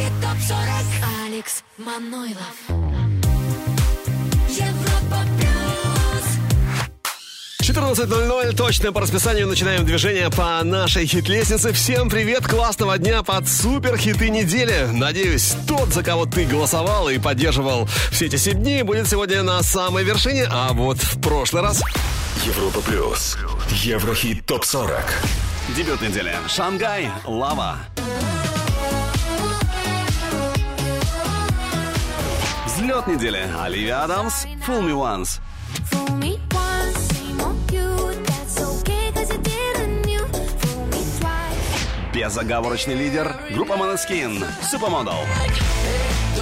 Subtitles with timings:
[0.00, 0.86] Еврохит ТОП-40
[1.26, 2.56] Алекс Манойлов
[4.48, 6.24] Европа плюс
[7.68, 11.72] 14.00, точно по расписанию начинаем движение по нашей хит-лестнице.
[11.72, 14.88] Всем привет, классного дня под супер хиты недели.
[14.90, 19.62] Надеюсь, тот, за кого ты голосовал и поддерживал все эти 7 дней, будет сегодня на
[19.62, 21.82] самой вершине, а вот в прошлый раз...
[22.46, 23.36] Европа плюс.
[23.82, 25.04] Еврохит топ 40.
[25.76, 26.34] Дебют недели.
[26.48, 27.10] Шангай.
[27.26, 27.76] Лава.
[32.80, 33.42] Взлет недели.
[33.62, 34.46] Оливия Адамс.
[34.66, 35.38] Fool Me Once.
[35.90, 40.24] Fool me once, shame on you That's okay, cause you didn't you
[40.60, 43.36] Fool me twice Безоговорочный лидер.
[43.50, 44.42] Группа Måneskin.
[44.62, 45.26] Supermodel.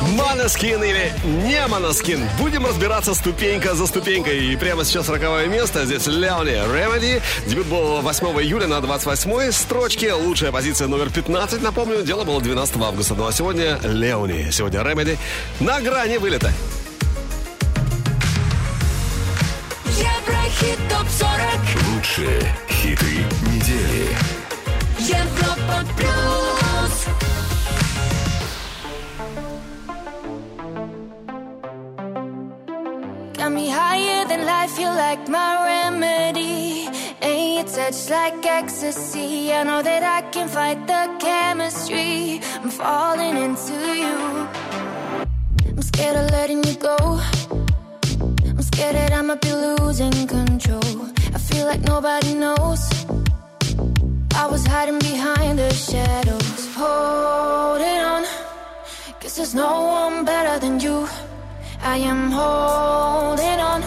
[0.01, 2.29] Маноскин или не Маноскин.
[2.39, 4.53] Будем разбираться ступенька за ступенькой.
[4.53, 5.85] И прямо сейчас 40 место.
[5.85, 7.21] Здесь Леони Remedy.
[7.47, 10.13] Дебют был 8 июля на 28 строчке.
[10.13, 11.63] Лучшая позиция номер 15.
[11.63, 13.15] Напомню, дело было 12 августа.
[13.15, 14.51] Ну а сегодня Леони.
[14.51, 15.19] Сегодня Remedy.
[15.61, 16.53] На грани вылета.
[19.87, 24.17] Еврохит ТОП-40 Лучшие хиты недели.
[24.99, 26.48] Европа плюс
[33.59, 36.87] me higher than life, you're like my remedy.
[37.27, 39.53] And your touch like ecstasy.
[39.59, 42.41] I know that I can fight the chemistry.
[42.63, 44.19] I'm falling into you.
[45.77, 46.99] I'm scared of letting you go.
[48.59, 50.97] I'm scared that I might be losing control.
[51.37, 52.83] I feel like nobody knows.
[54.43, 56.61] I was hiding behind the shadows.
[56.81, 58.23] Holding on.
[59.21, 60.97] Guess there's no one better than you.
[61.83, 63.83] I am holding on.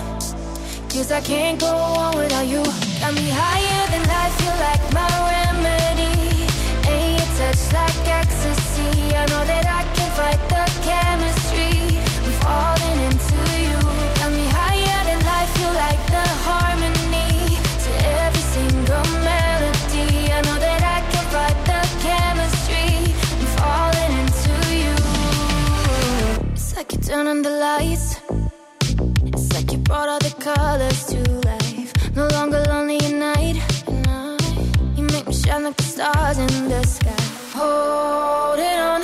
[0.90, 2.64] Cause I can't go on without you.
[3.00, 6.48] Got me higher than life, you like my remedy.
[6.90, 9.16] And your touch like ecstasy.
[9.16, 11.98] I know that I can fight the chemistry.
[12.26, 13.31] I'm falling into
[27.12, 28.22] turn on the lights.
[29.36, 31.92] It's like you brought all the colors to life.
[32.16, 33.58] No longer lonely at night.
[34.96, 37.24] You make me shine like the stars in the sky.
[37.60, 39.02] Holding on.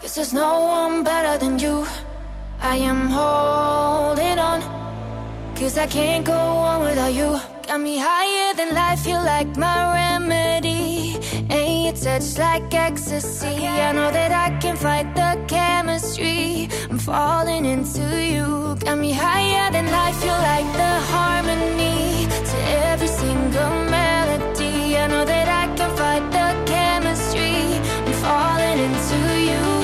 [0.00, 1.86] Guess there's no one better than you.
[2.62, 4.60] I am holding on.
[5.54, 6.40] Cause I can't go
[6.70, 7.30] on without you.
[7.68, 11.16] Got me higher than life, You're like my remedy.
[11.52, 11.61] And
[11.92, 13.66] touch like ecstasy.
[13.66, 16.68] I know that I can fight the chemistry.
[16.90, 18.76] I'm falling into you.
[18.76, 22.26] Got me higher than life, you like the harmony.
[22.50, 22.58] To
[22.90, 24.96] every single melody.
[24.96, 27.78] I know that I can fight the chemistry.
[28.06, 29.81] I'm falling into you.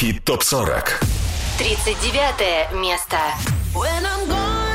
[0.00, 0.98] Еврохит топ 40.
[1.58, 3.18] 39 место.
[3.74, 4.69] When I'm gone,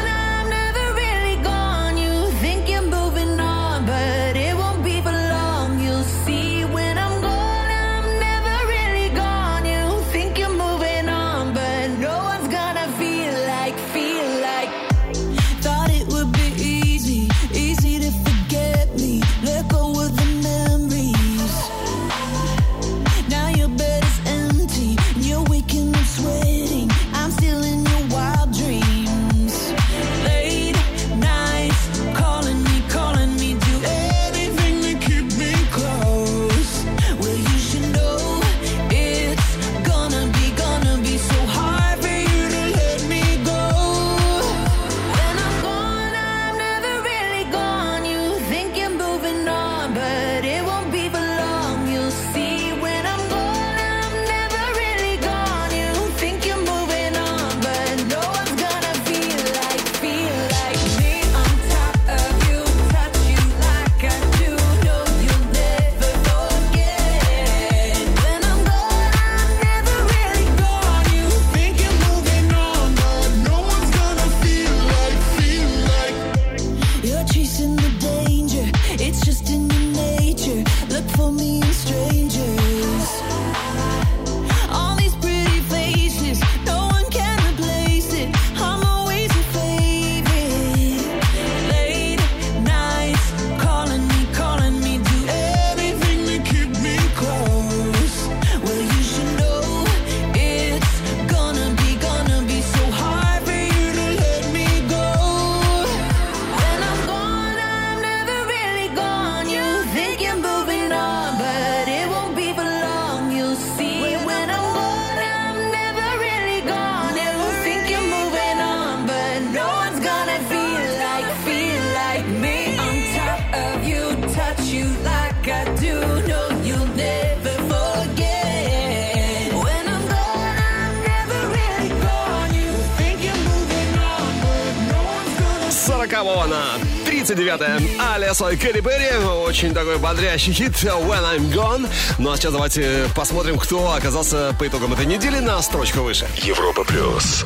[138.36, 138.46] 39-е.
[138.46, 139.26] Алисо и Кэрри Берри.
[139.26, 141.90] Очень такой бодрящий хит When I'm Gone.
[142.18, 146.28] Ну а сейчас давайте посмотрим, кто оказался по итогам этой недели на строчку выше.
[146.38, 147.46] Европа плюс.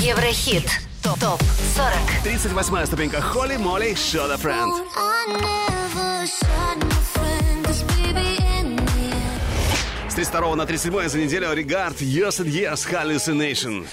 [0.00, 0.68] Еврохит.
[1.02, 1.42] Топ 40.
[2.22, 4.72] 38 ступенька Холли Молли Show the Friend.
[10.08, 13.86] С 32 на 37 за неделю Регард Years and Years Hallucination.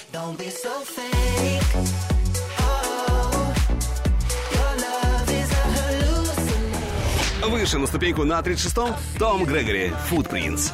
[7.50, 10.72] Выше на ступеньку на 36-м Том Грегори Footprints.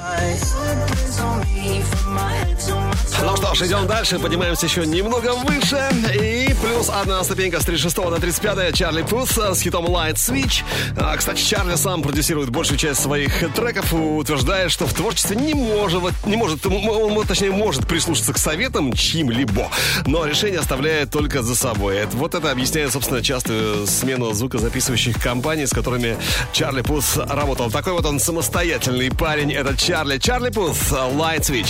[3.20, 5.90] Ну что ж, идем дальше, поднимаемся еще немного выше.
[6.14, 10.64] И плюс одна ступенька с 36 на 35 Чарли Пус с хитом Light Switch.
[10.96, 16.04] А, кстати, Чарли сам продюсирует большую часть своих треков, утверждая, что в творчестве не может,
[16.26, 19.68] не может, он, точнее, может прислушаться к советам чьим-либо,
[20.06, 22.06] но решение оставляет только за собой.
[22.14, 26.18] Вот это объясняет, собственно, частую смену звукозаписывающих компаний, с которыми
[26.54, 27.72] Чарли Пус работал.
[27.72, 30.20] Такой вот он самостоятельный парень, этот Чарли.
[30.20, 31.70] Чарли Пус, Light Switch.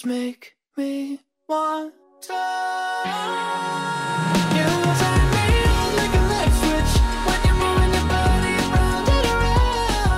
[0.00, 1.92] just make me want
[2.22, 2.34] to.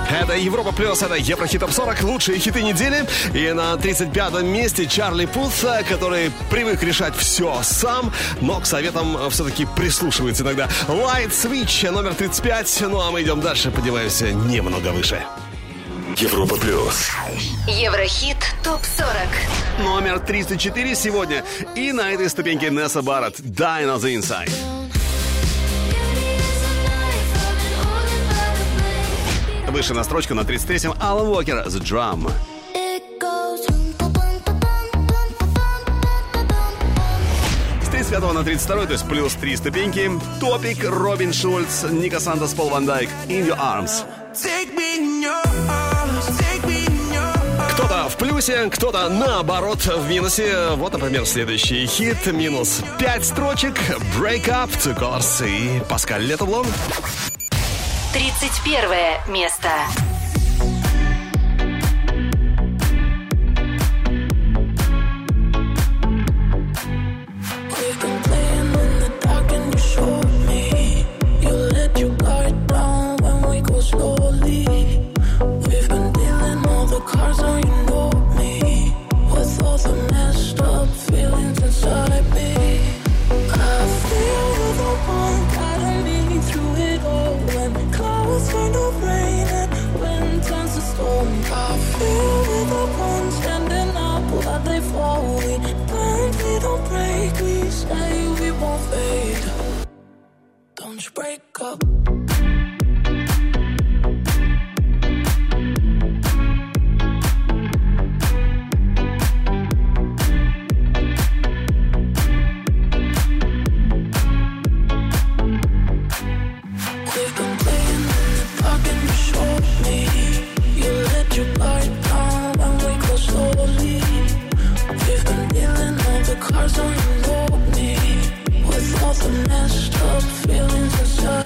[0.09, 3.05] Это Европа Плюс, это Еврохит Топ 40, лучшие хиты недели.
[3.33, 9.65] И на 35-м месте Чарли Путс, который привык решать все сам, но к советам все-таки
[9.75, 10.69] прислушивается иногда.
[10.87, 12.83] Light Switch, номер 35.
[12.89, 15.25] Ну а мы идем дальше, поднимаемся немного выше.
[16.17, 17.09] Европа плюс.
[17.67, 19.15] Еврохит топ 40.
[19.79, 21.43] Номер 34 сегодня.
[21.75, 24.51] И на этой ступеньке Несса Барретт «Dying on the Inside».
[29.69, 32.31] Выше на строчку на 33-м Алан Уокер «The Drum».
[37.81, 40.11] С 35 на 32, то есть плюс 3 ступеньки.
[40.39, 44.05] Топик, Робин Шульц, Ника Сантос, Пол Ван Дайк, In Your Arms.
[48.09, 50.71] В плюсе, кто-то наоборот в минусе.
[50.75, 52.25] Вот, например, следующий хит.
[52.27, 53.79] Минус 5 строчек.
[54.17, 56.65] Break Up, Two Colors и Паскаль Летоблон.
[58.13, 59.69] 31 место.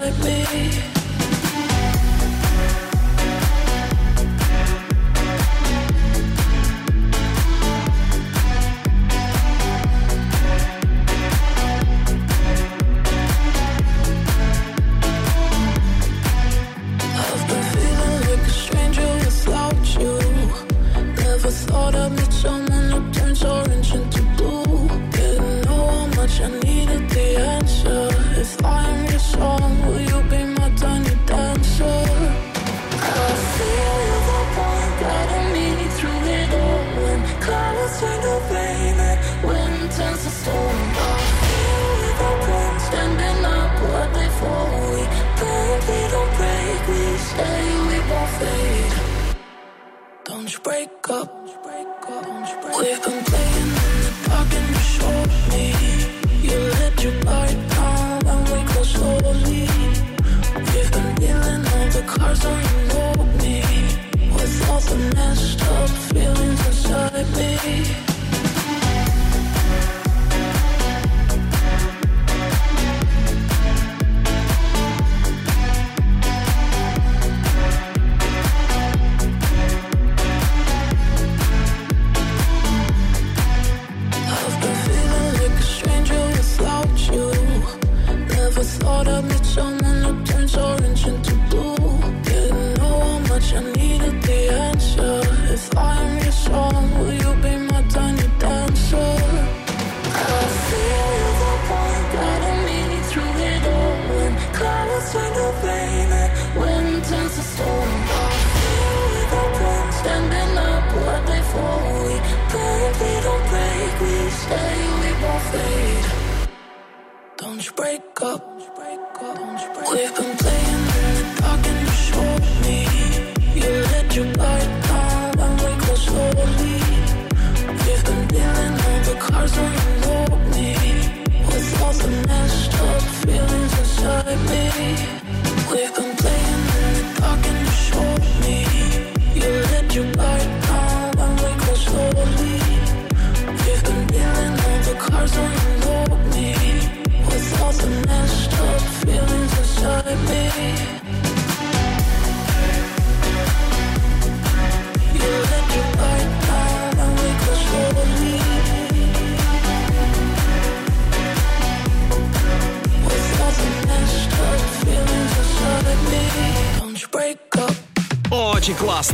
[0.08, 0.87] at me.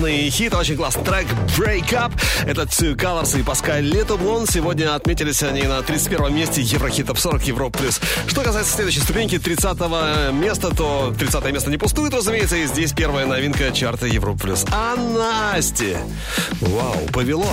[0.04, 2.12] классный хит, очень классный трек Break Up.
[2.46, 4.46] Это Two э, Colors и Паскаль Летублон.
[4.46, 8.02] Сегодня отметились они на 31 месте Еврохит Топ 40 Европ плюс.
[8.28, 9.80] Что касается следующей ступеньки 30
[10.34, 14.66] места, то 30 место не пустует, разумеется, и здесь первая новинка чарта Европ плюс.
[14.74, 15.96] А Насти!
[16.60, 17.48] Вау, повело!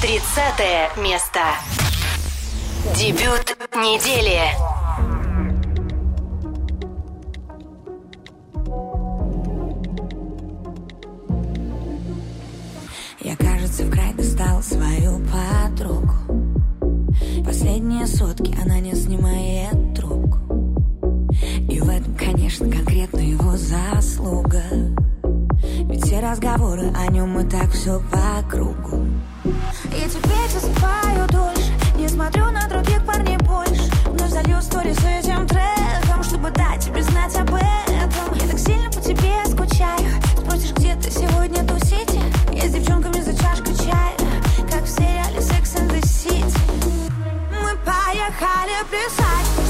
[0.00, 1.40] 30 место.
[2.96, 4.40] Дебют недели.
[13.26, 16.14] Я, кажется, в край достал свою подругу.
[17.44, 20.38] Последние сутки она не снимает трубку.
[21.68, 24.62] И в этом, конечно, конкретно его заслуга.
[25.90, 29.04] Ведь все разговоры о нем и так все по кругу.
[29.44, 33.90] Я теперь засыпаю дольше Не смотрю на других парней больше.
[34.04, 37.85] Вновь залью сторис этим треком Чтобы дать тебе знать об этом.
[48.38, 49.65] Calha pressar.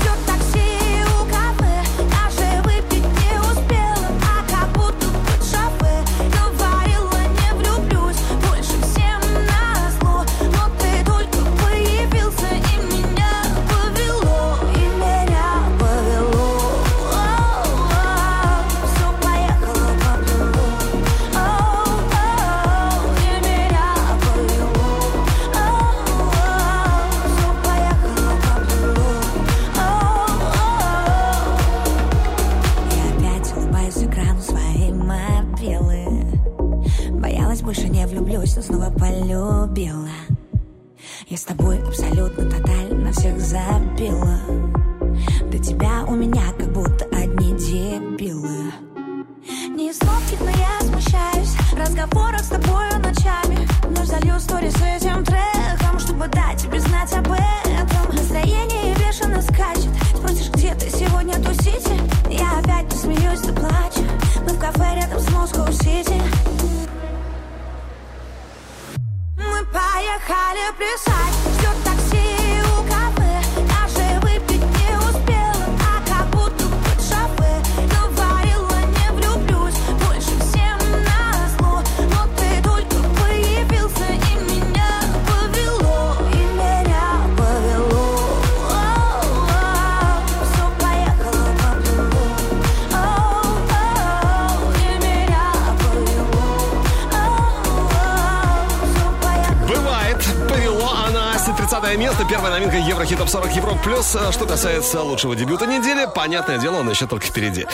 [103.14, 104.16] Топ 40 Европ Плюс.
[104.16, 107.64] А Что касается лучшего дебюта недели, понятное дело, он еще только впереди.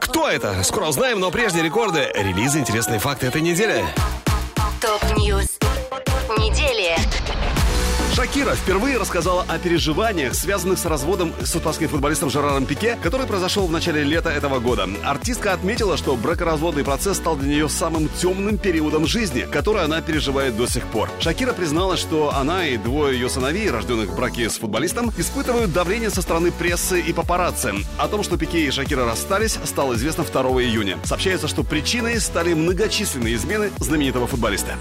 [0.00, 0.62] Кто это?
[0.62, 3.84] Скоро узнаем, но прежде рекорды, релизы, интересные факты этой недели.
[8.28, 13.66] Шакира впервые рассказала о переживаниях, связанных с разводом с испанским футболистом Жераром Пике, который произошел
[13.66, 14.86] в начале лета этого года.
[15.02, 20.58] Артистка отметила, что бракоразводный процесс стал для нее самым темным периодом жизни, который она переживает
[20.58, 21.08] до сих пор.
[21.20, 26.10] Шакира призналась, что она и двое ее сыновей, рожденных в браке с футболистом, испытывают давление
[26.10, 27.72] со стороны прессы и папарацци.
[27.96, 30.98] О том, что Пике и Шакира расстались, стало известно 2 июня.
[31.02, 34.74] Сообщается, что причиной стали многочисленные измены знаменитого футболиста.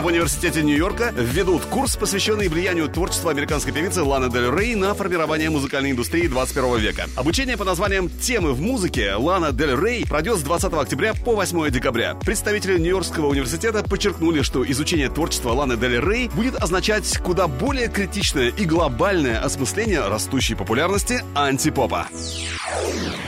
[0.00, 5.50] В университете Нью-Йорка введут курс, посвященный влиянию творчества американской певицы Ланы Дель Рей на формирование
[5.50, 7.04] музыкальной индустрии 21 века.
[7.16, 11.70] Обучение по названием «Темы в музыке» Лана Дель Рей пройдет с 20 октября по 8
[11.70, 12.14] декабря.
[12.14, 18.48] Представители Нью-Йоркского университета подчеркнули, что изучение творчества Ланы Дель Рей будет означать куда более критичное
[18.48, 22.08] и глобальное осмысление растущей популярности антипопа.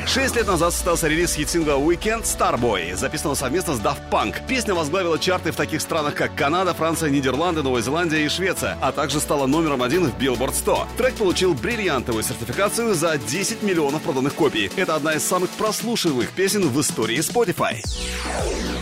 [0.07, 4.47] Шесть лет назад состоялся релиз хит-сингла Weekend Starboy, записанного совместно с Daft Punk.
[4.47, 8.93] Песня возглавила чарты в таких странах, как Канада, Франция, Нидерланды, Новая Зеландия и Швеция, а
[8.93, 10.87] также стала номером один в Billboard 100.
[10.97, 14.71] Трек получил бриллиантовую сертификацию за 10 миллионов проданных копий.
[14.77, 17.83] Это одна из самых прослушиваемых песен в истории Spotify.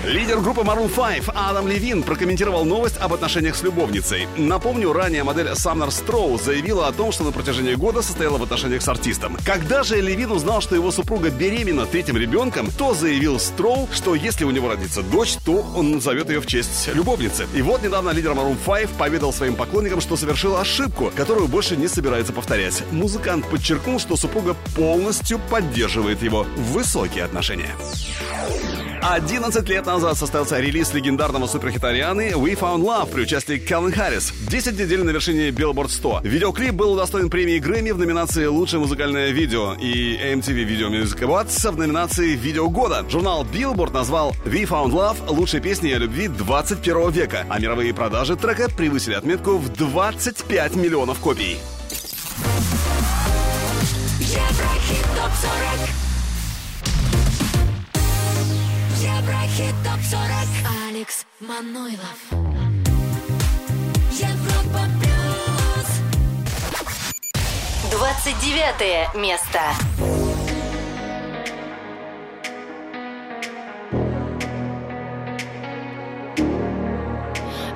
[0.05, 4.27] Лидер группы Maroon 5 Адам Левин прокомментировал новость об отношениях с любовницей.
[4.37, 8.83] Напомню, ранее модель Самнер Строу заявила о том, что на протяжении года состояла в отношениях
[8.83, 9.37] с артистом.
[9.45, 14.45] Когда же Левин узнал, что его супруга беременна третьим ребенком, то заявил Строу, что если
[14.45, 17.47] у него родится дочь, то он назовет ее в честь любовницы.
[17.55, 21.89] И вот недавно лидер Maroon 5 поведал своим поклонникам, что совершил ошибку, которую больше не
[21.89, 22.83] собирается повторять.
[22.91, 27.71] Музыкант подчеркнул, что супруга полностью поддерживает его высокие отношения.
[29.03, 34.33] 11 лет назад состоялся релиз легендарного суперхита Арианы «We Found Love» при участии Кэлен Харрис.
[34.49, 36.21] 10 недель на вершине Billboard 100.
[36.25, 41.71] Видеоклип был удостоен премии Грэмми в номинации «Лучшее музыкальное видео» и MTV Video Music Awards
[41.71, 43.05] в номинации «Видео года».
[43.09, 48.37] Журнал Billboard назвал «We Found Love» лучшей песней о любви 21 века, а мировые продажи
[48.37, 51.59] трека превысили отметку в 25 миллионов копий.
[54.21, 56.10] Еврохит ТОП-40
[59.51, 62.19] Еврохит ТОП-40 Алекс Манойлов
[64.13, 65.89] Европа Плюс
[67.91, 69.61] 29 место.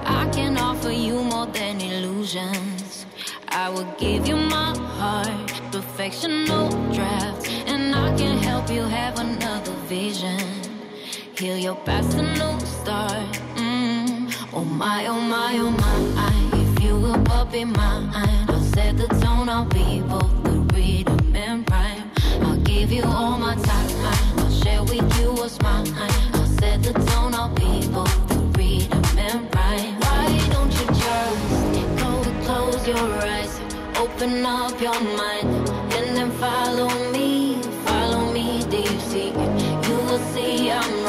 [0.06, 3.06] I can offer you more than illusions.
[3.48, 9.18] I will give you my heart, perfection, no draft, and I can help you have
[9.18, 10.73] another vision.
[11.36, 13.26] Heal your past, a new start.
[13.56, 14.32] Mm.
[14.52, 16.58] Oh my, oh my, oh my.
[16.60, 18.08] If you will but be mine,
[18.48, 19.48] I'll set the tone.
[19.48, 22.10] I'll be both the rhythm and rhyme.
[22.40, 23.90] I'll give you all my time.
[24.38, 25.92] I'll share with you what's mine.
[26.34, 27.34] I'll set the tone.
[27.34, 30.00] I'll be both the rhythm and rhyme.
[30.02, 33.60] Why don't you just go close your eyes,
[33.98, 39.32] open up your mind, and then follow me, follow me deep sea.
[39.88, 41.03] You will see I'm up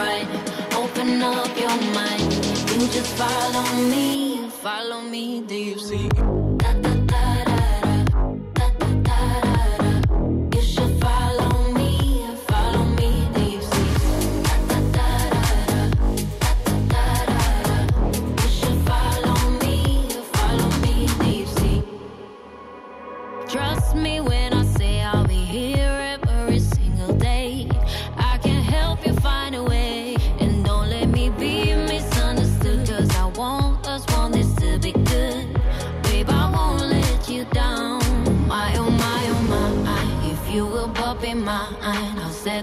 [1.66, 2.34] your mind,
[2.80, 6.10] you just follow me, follow me deep sea.
[6.10, 6.45] Da,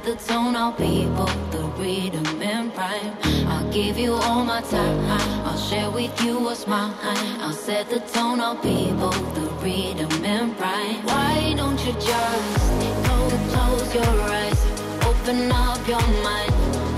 [0.02, 3.16] set the tone, I'll be both the rhythm and rhyme.
[3.46, 4.98] I'll give you all my time,
[5.44, 6.92] I'll share with you what's mine.
[7.40, 11.02] I'll set the tone, I'll be both the rhythm and rhyme.
[11.04, 12.70] Why don't you just
[13.06, 13.16] go
[13.52, 14.60] close your eyes,
[15.06, 16.52] open up your mind,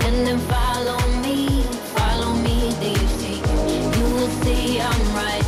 [0.05, 1.61] and then follow me,
[1.97, 2.91] follow me, do
[3.97, 5.45] you will see I'm right.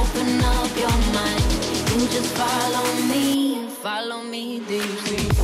[0.00, 1.44] Open up your mind,
[1.92, 5.35] you just follow me, follow me, you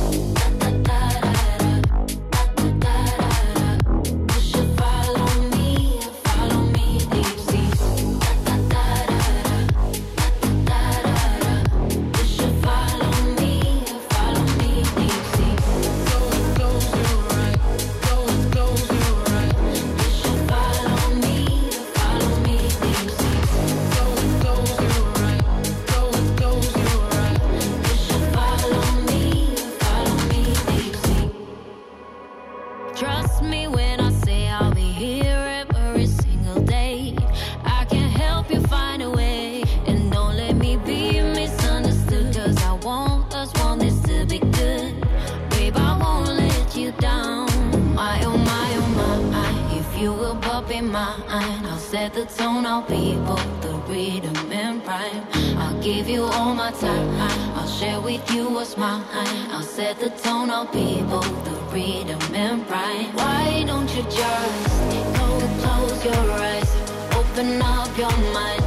[51.39, 55.25] be I'll set the tone, I'll be both the rhythm and rhyme.
[55.57, 57.09] I'll give you all my time.
[57.55, 59.03] I'll share with you what's mine.
[59.51, 63.13] I'll set the tone, I'll be both the rhythm and rhyme.
[63.15, 64.69] Why don't you just
[65.17, 65.27] go
[65.61, 66.71] close your eyes,
[67.15, 68.63] open up your mind,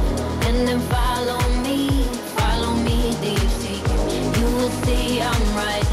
[0.47, 2.03] and then follow me,
[2.35, 3.79] follow me, you see?
[4.39, 5.87] You will see I'm right.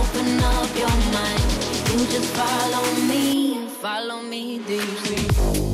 [0.00, 1.46] Open up your mind,
[1.90, 5.65] you just follow me, follow me, do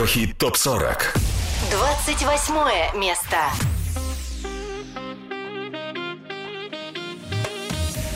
[0.00, 0.96] Еврохит топ 40.
[2.18, 3.36] 28 место.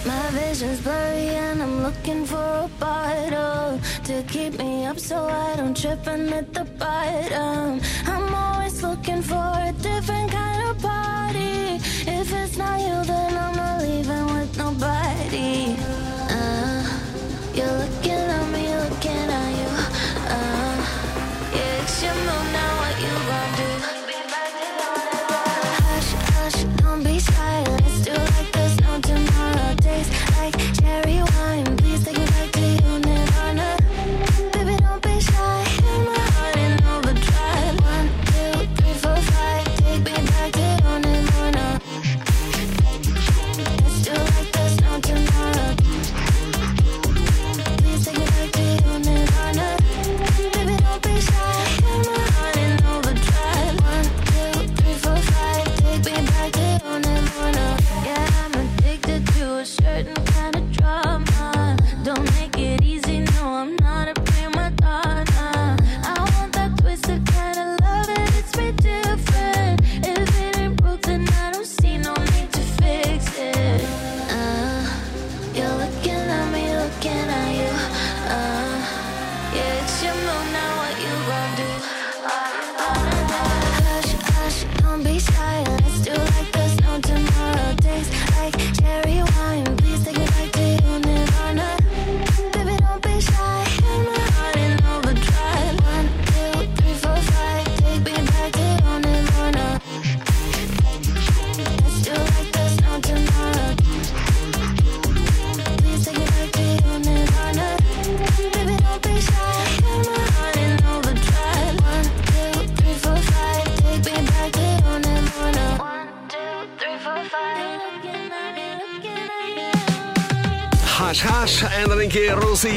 [0.07, 5.57] My vision's blurry and I'm looking for a bottle to keep me up so I
[5.57, 7.83] don't trip and hit the bottom.
[8.07, 10.13] I'm always looking for a different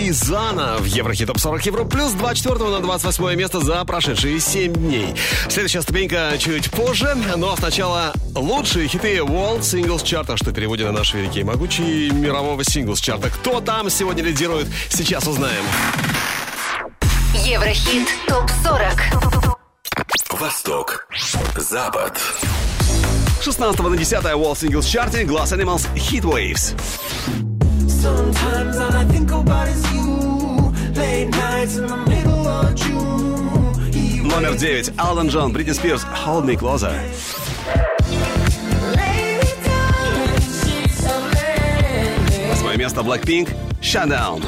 [0.08, 4.40] Русы и Зана в Еврохит Топ 40 Евро плюс 24 на 28 место за прошедшие
[4.40, 5.16] 7 дней.
[5.50, 11.14] Следующая ступенька чуть позже, но сначала лучшие хиты World Singles Chart, что переводит на наш
[11.14, 13.30] великий и могучий мирового синглс чарта.
[13.30, 15.64] Кто там сегодня лидирует, сейчас узнаем.
[17.46, 19.00] Еврохит ТОП-40
[20.32, 21.08] Восток.
[21.58, 22.20] Запад.
[23.42, 26.76] 16 на 10 Wall Singles чарте Glass Animals Heat Waves.
[34.24, 34.92] Номер девять.
[34.98, 36.94] Алан Джон, Бритни Спирс, Hold Me Closer.
[42.50, 44.42] Восьмое место Blackpink, Shutdown.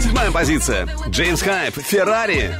[0.00, 0.86] Седьмая позиция.
[1.08, 2.54] Джеймс Хайп, Феррари.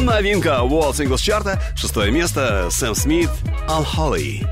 [0.00, 1.58] Новинка World Singles Chart
[1.94, 3.30] Шестое место Сэм Смит
[3.68, 4.44] something unholy.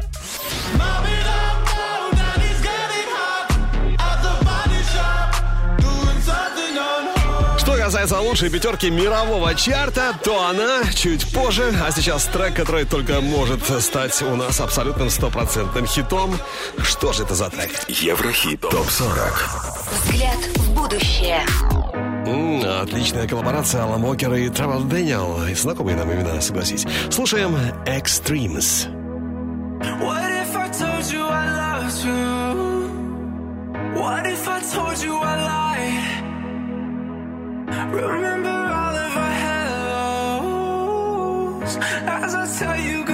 [7.59, 13.21] Что касается лучшей пятерки мирового чарта, то она чуть позже, а сейчас трек, который только
[13.21, 16.39] может стать у нас абсолютным стопроцентным хитом.
[16.79, 17.73] Что же это за трек?
[17.89, 19.33] Еврохит ТОП-40.
[20.05, 21.45] Взгляд в будущее.
[22.83, 25.47] Отличная коллаборация Алан Уокер и Тревор Дэниел.
[25.49, 26.87] И знакомые нам имена, согласись.
[27.11, 27.57] Слушаем
[27.87, 28.89] Extremes.
[30.01, 32.53] What if I told you I loved you?
[34.01, 36.23] What if I told you I lied?
[37.93, 39.35] Remember all of our
[40.43, 43.05] hellos as I tell you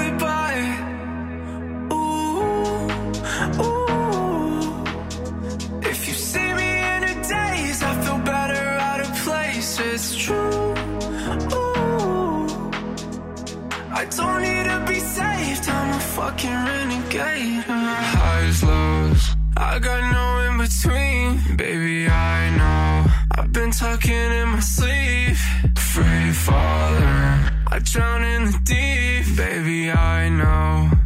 [14.00, 17.64] I don't need to be saved, I'm a fucking renegade.
[17.64, 21.56] Highs, lows, I got no in between.
[21.56, 23.10] Baby, I know.
[23.36, 25.36] I've been talking in my sleep.
[25.76, 27.40] Free falling,
[27.74, 29.36] I drown in the deep.
[29.36, 30.96] Baby, I know.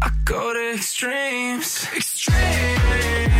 [0.00, 1.88] I go to extremes.
[1.96, 3.37] Extremes.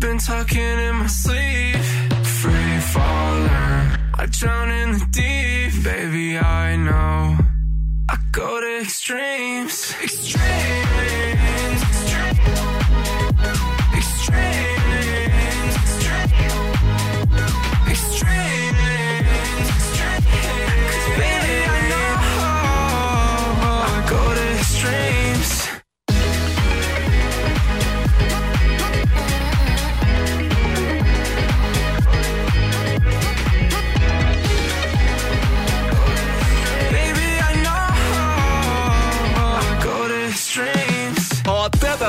[0.00, 1.76] Been talking in my sleep.
[2.40, 3.98] Free falling.
[4.18, 5.84] I drown in the deep.
[5.84, 7.36] Baby, I know.
[8.08, 9.94] I go to extremes.
[10.02, 10.89] Extremes.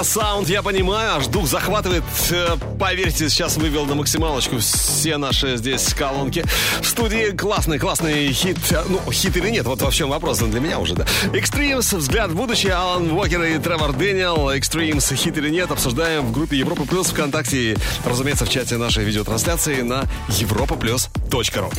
[0.03, 2.03] Саунд, я понимаю, аж дух захватывает.
[2.31, 6.43] Э, Поверьте, сейчас вывел на максималочку все наши здесь колонки.
[6.81, 8.57] В студии классный, классный хит.
[8.71, 11.05] Э, Ну, хит или нет, вот во чем вопрос для меня уже, да.
[11.33, 14.49] Extremes, взгляд в будущее, Алан Уокер и Тревор Дэниел.
[14.51, 17.73] Extremes, хит или нет, обсуждаем в группе Европа Плюс ВКонтакте.
[17.73, 21.71] И, разумеется, в чате нашей видеотрансляции на europaplus.ru.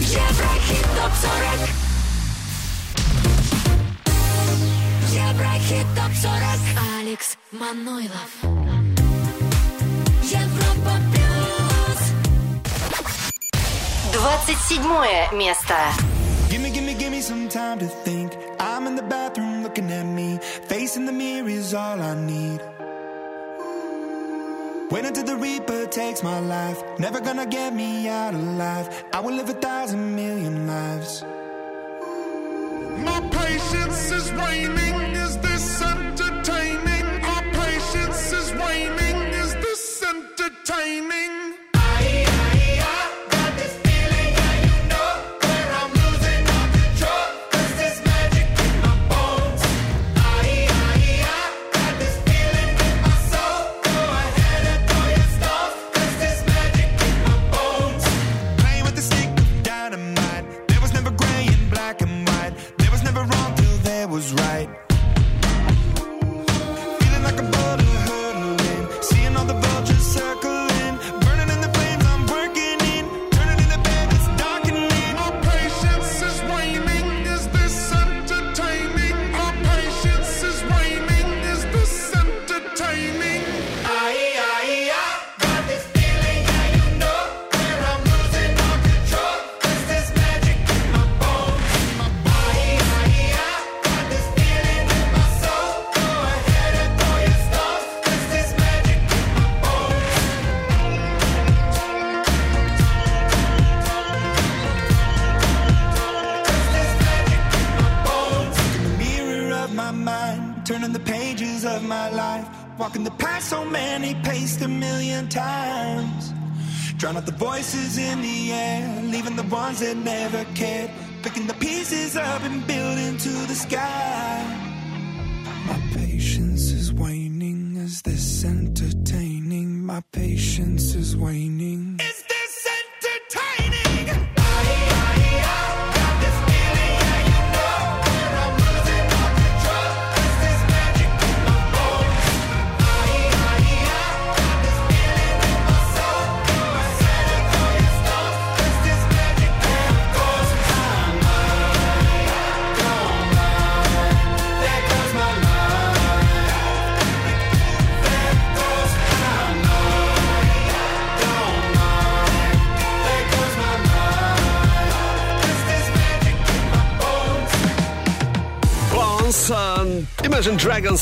[0.00, 0.86] Еврохит
[5.65, 8.31] ТОП-40 Еврохит ТОП-40 Алекс Манойлов
[10.23, 12.01] Европа Плюс
[14.13, 15.75] 27 место.
[16.49, 18.33] Gimme, gimme, gimme some time to think.
[18.59, 20.37] I'm in the bathroom looking at me.
[20.67, 22.61] Facing the mirror is all I need.
[24.91, 26.83] Wait until the Reaper takes my life.
[26.99, 29.05] Never gonna get me out alive.
[29.13, 31.23] I will live a thousand million lives.
[32.99, 35.15] My patience is waning.
[35.15, 35.37] Is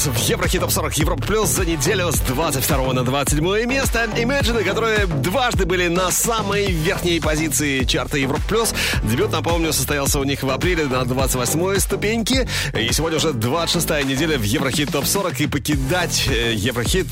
[0.05, 4.05] Dragons в Еврохит Топ 40 Европа Плюс за неделю с 22 на 27 место.
[4.17, 8.75] Imagine, которые дважды были на самой верхней позиции чарта Европа Плюс.
[9.03, 12.49] Дебют, напомню, состоялся у них в апреле на 28 ступеньке.
[12.79, 15.41] И сегодня уже 26 неделя в Еврохит Топ 40.
[15.41, 17.07] И покидать э, Еврохит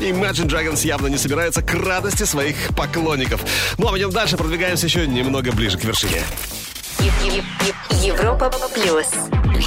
[0.00, 3.42] Imagine Dragons явно не собирается к радости своих поклонников.
[3.78, 6.22] Ну а мы идем дальше, продвигаемся еще немного ближе к вершине.
[8.02, 9.06] Европа плюс.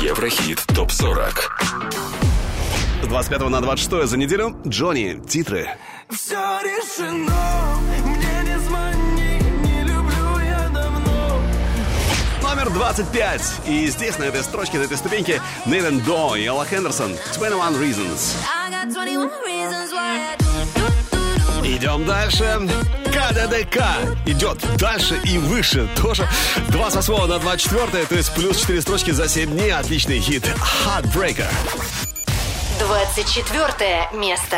[0.01, 1.91] Еврохит ТОП-40.
[1.91, 2.00] С
[3.11, 5.21] 25 на 26 за неделю Джонни.
[5.27, 5.69] Титры.
[6.09, 11.41] Все решено, мне не звони, не люблю я давно.
[12.41, 13.41] Номер 25.
[13.67, 17.17] И здесь, на этой строчке, на этой ступеньке, Нейтан До и Элла Хендерсон.
[17.35, 18.37] 21 Reasons.
[18.47, 19.89] I got 21 reasons.
[21.65, 22.61] Идем дальше.
[23.07, 23.83] КДДК
[24.25, 26.25] идет дальше и выше тоже.
[26.69, 29.73] 28 на 24, то есть плюс 4 строчки за 7 дней.
[29.73, 30.45] Отличный хит.
[30.85, 31.49] Heartbreaker.
[32.81, 34.57] 24 место.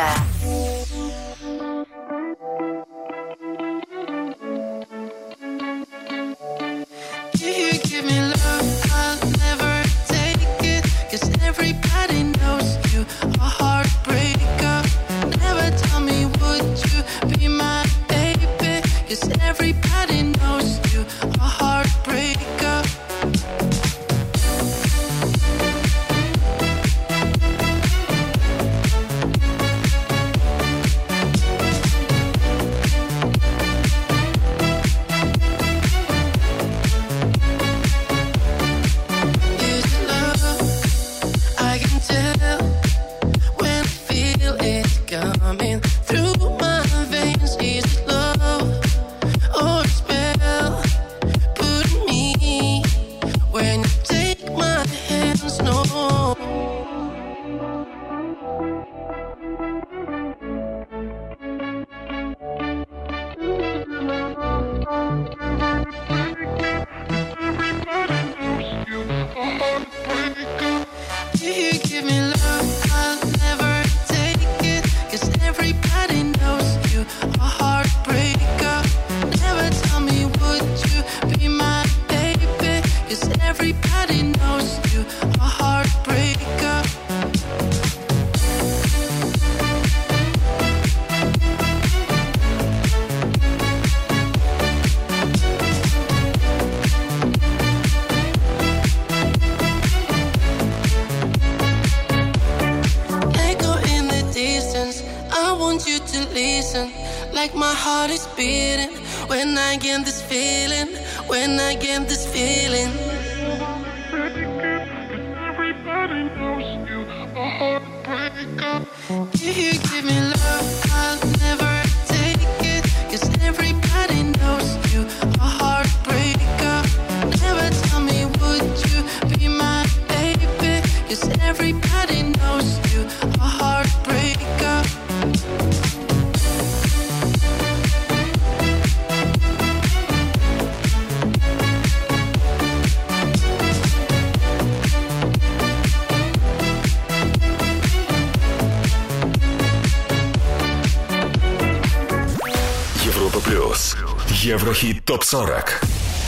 [154.44, 155.64] Еврохит ТОП-40.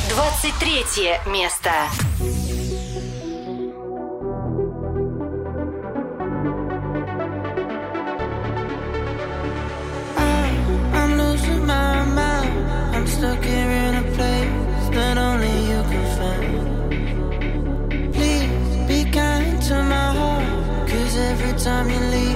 [0.08, 1.70] 23 место.
[13.06, 16.54] Stuck here in a place that only you can find.
[18.12, 20.88] Please be kind to my heart.
[20.88, 22.35] Cause every time you leave,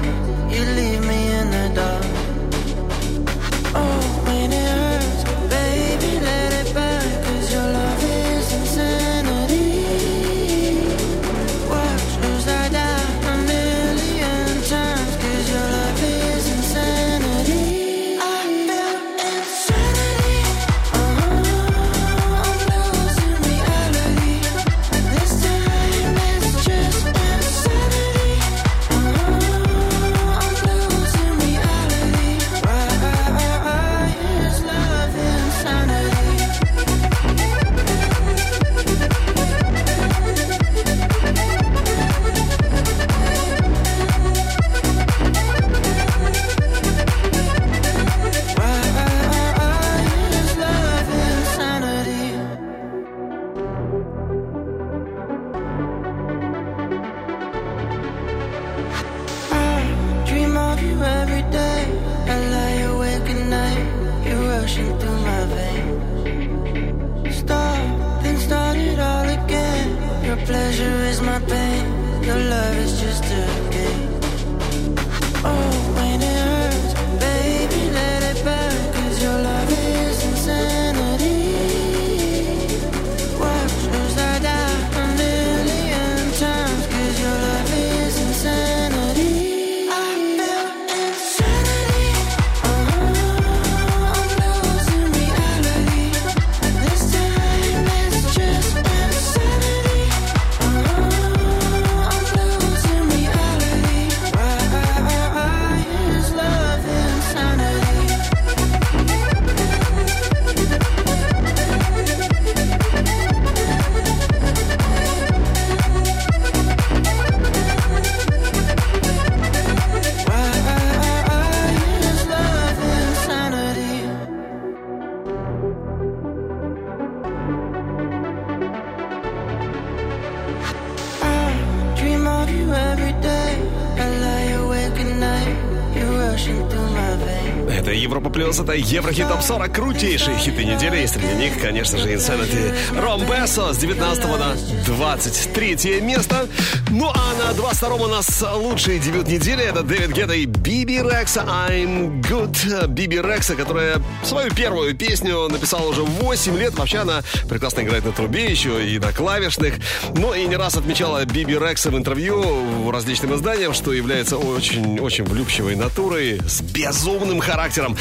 [138.71, 141.03] чарта Еврохит Топ 40 крутейшие хиты недели.
[141.03, 144.57] И среди них, конечно же, Insanity Ромбесо с 19 на
[144.87, 146.49] 23 место.
[146.91, 149.65] Ну а на 22 у нас лучший дебют недели.
[149.65, 152.87] Это Дэвид Гетта и Биби Рекса I'm Good.
[152.89, 156.75] Биби Рекса, которая свою первую песню написала уже 8 лет.
[156.75, 159.75] Вообще она прекрасно играет на трубе еще и на клавишных.
[160.15, 165.77] Ну и не раз отмечала Биби Рекса в интервью различным изданиям, что является очень-очень влюбчивой
[165.77, 167.97] натурой с безумным характером.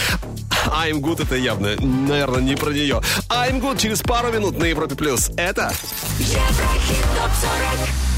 [0.68, 3.02] I'm Good это явно, наверное, не про нее.
[3.30, 4.96] I'm Good через пару минут на Европе+.
[4.96, 5.30] плюс.
[5.38, 5.74] Это...
[6.20, 8.10] Еврохит ТОП-40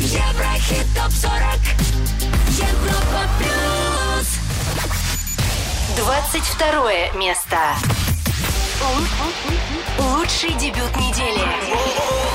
[0.00, 1.60] Еврохит ТОП-40
[2.58, 4.28] Европа Плюс
[5.96, 7.58] 22 место
[9.98, 12.31] Лучший дебют недели.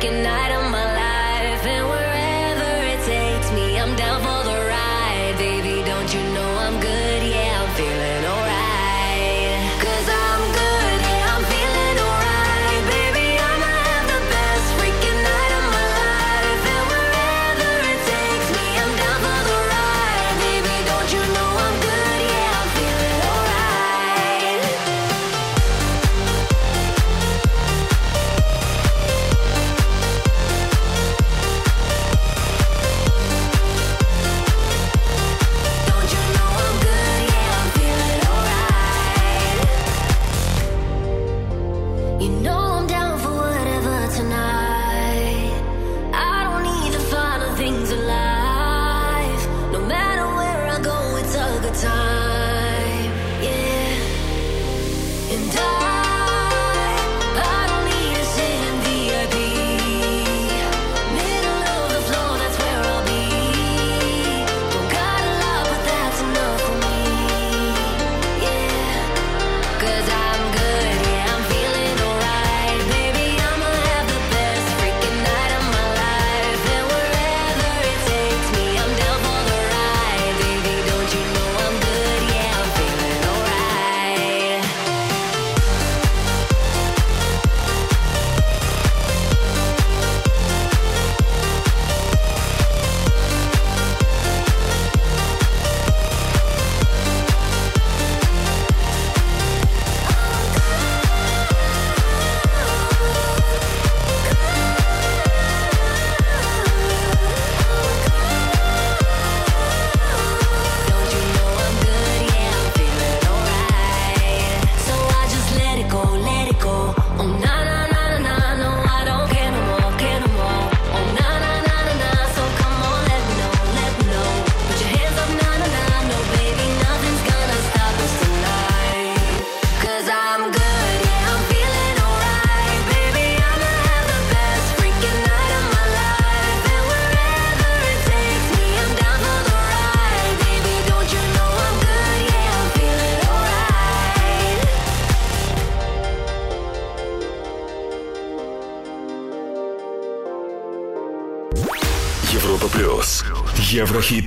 [0.00, 0.47] looking at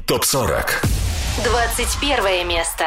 [0.05, 0.81] Топ 40.
[1.43, 2.85] 21 место.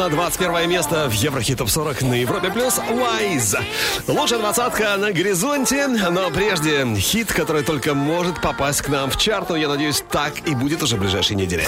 [0.00, 3.62] на 21 место в Еврохит Топ 40 на Европе Плюс Wise.
[4.08, 9.50] Лучшая двадцатка на горизонте, но прежде хит, который только может попасть к нам в чарт,
[9.50, 11.66] но я надеюсь, так и будет уже в ближайшей неделе.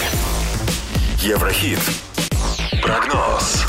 [1.19, 1.77] Еврохит.
[2.81, 3.65] Прогноз.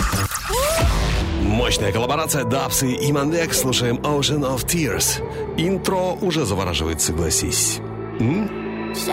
[1.42, 3.52] Мощная коллаборация Дапсы и Мандек.
[3.52, 5.22] Слушаем Ocean of Tears.
[5.58, 7.80] Интро уже завораживает, согласись.
[8.18, 8.94] М?
[8.94, 9.12] So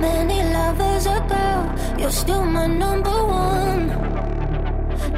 [0.00, 4.19] many lovers ago, you're still my number one.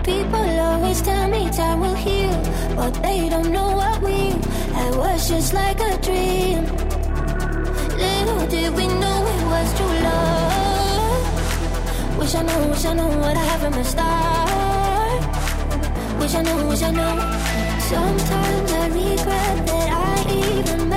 [0.05, 2.35] People always tell me time will heal,
[2.75, 4.33] but they don't know what we.
[4.75, 6.65] I was just like a dream.
[7.97, 11.23] Little did we know it was true love.
[12.19, 15.23] Wish I knew, wish I knew what I have in my start.
[16.21, 17.17] Wish I knew, wish I knew.
[17.81, 20.92] Sometimes I regret that I even.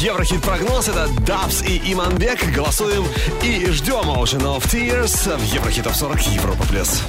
[0.00, 0.88] Еврохит-прогноз.
[0.88, 2.42] Это Дабс и Иманбек.
[2.54, 3.04] Голосуем
[3.42, 6.83] и ждем Ocean of Tears в Еврохит Топ 40 Европа плюс.
[6.83, 7.02] плюс.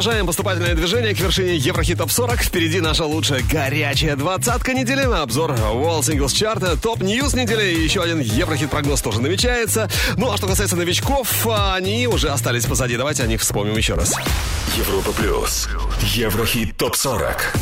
[0.00, 2.40] Продолжаем поступательное движение к вершине Еврохит Топ 40.
[2.40, 5.02] Впереди наша лучшая горячая двадцатка недели.
[5.02, 9.90] Обзор World Singles Chart, топ news недели и еще один Еврохит прогноз тоже намечается.
[10.16, 12.96] Ну а что касается новичков, они уже остались позади.
[12.96, 14.16] Давайте о них вспомним еще раз.
[14.74, 15.68] Европа плюс.
[16.14, 17.52] Еврохит топ 40.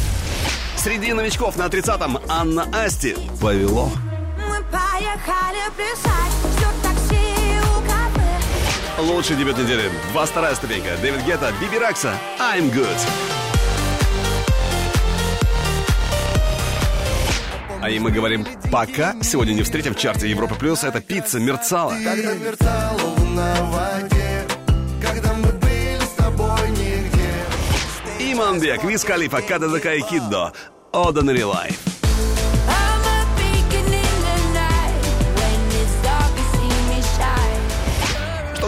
[0.77, 3.17] Среди новичков на 30-м Анна Асти.
[3.41, 3.91] Повело.
[4.37, 6.58] Мы поехали плясать
[8.99, 9.91] Лучший дебют недели.
[10.11, 10.97] Два вторая ступенька.
[11.01, 12.99] Дэвид Гетта, Биби Ракса, I'm Good.
[17.81, 19.15] А и мы говорим пока.
[19.23, 20.83] Сегодня не встретим в чарте Европа Плюс.
[20.83, 21.95] Это пицца мерцала.
[22.05, 24.47] Когда мерцала луна в воде
[25.01, 30.53] Когда мы были с тобой нигде Иманбек, Виз Калифа, Када Закай Киддо.
[30.93, 31.98] Ordinary Life.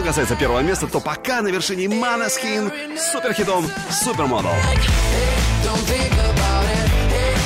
[0.01, 4.49] Что касается первого места, то пока на вершине Манаскин с суперхитом Супермодел.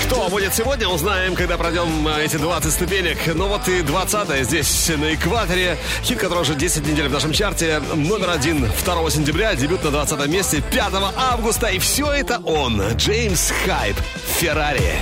[0.05, 3.17] Кто будет сегодня, узнаем, когда пройдем э, эти 20 ступенек.
[3.35, 5.77] Ну вот и 20 здесь на экваторе.
[6.03, 7.81] Хит, который уже 10 недель в нашем чарте.
[7.93, 11.67] Номер один 2 сентября, дебют на 20 месте 5 августа.
[11.67, 13.97] И все это он, Джеймс Хайп,
[14.37, 14.95] Феррари.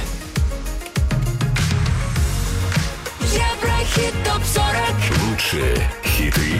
[3.19, 6.59] Еврохит топ 40 Лучшие хиты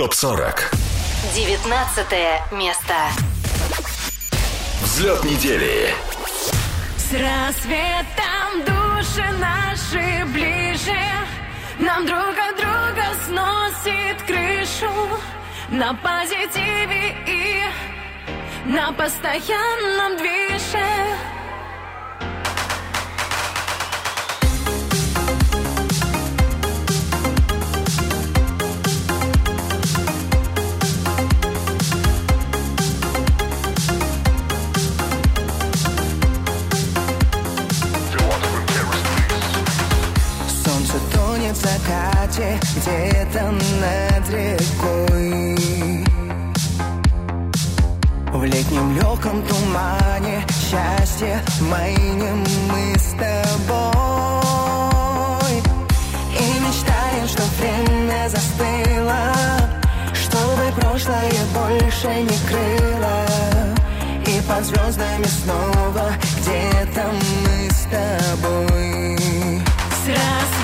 [0.00, 0.58] ТОП-40.
[1.34, 2.94] 19 место.
[4.82, 5.92] Взлет недели.
[6.96, 10.98] С рассветом души наши ближе
[11.80, 14.90] Нам друг от друга сносит крышу
[15.68, 17.62] На позитиве и
[18.64, 20.39] на постоянном движении
[41.52, 45.56] в закате где-то над рекой.
[48.32, 54.50] В летнем легком тумане счастье майнем мы с тобой.
[56.38, 59.34] И мечтаем, что время застыло
[60.14, 63.26] Чтобы прошлое больше не крыло.
[64.26, 67.10] И под звездами снова где-то
[67.42, 69.18] мы с тобой.
[69.90, 70.59] С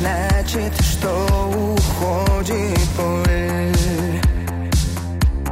[0.00, 1.28] значит, что
[1.76, 3.72] уходит боль.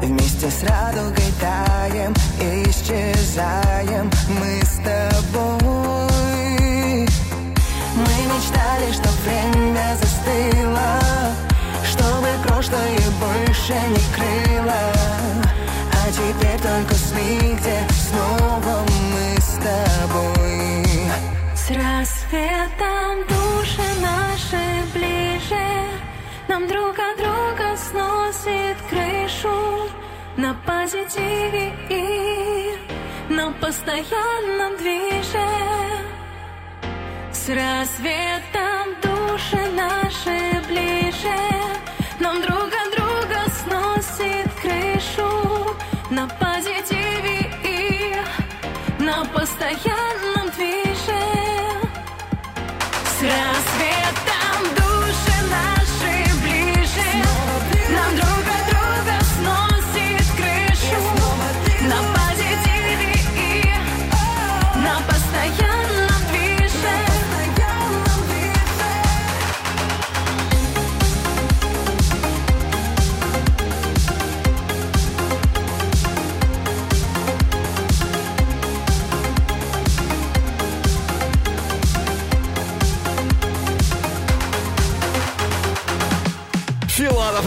[0.00, 5.88] Вместе с радугой таем, исчезаем мы с тобой.
[7.94, 11.00] Мы мечтали, что время застыло,
[11.84, 14.47] чтобы прошлое больше не крыло.
[30.88, 32.78] Позитиве и
[33.28, 35.48] на постоянном движе
[37.30, 41.36] С рассветом души наши ближе
[42.20, 45.76] Нам друг от друга сносит крышу.
[46.10, 48.16] На позитиве и
[48.98, 50.17] на постоянном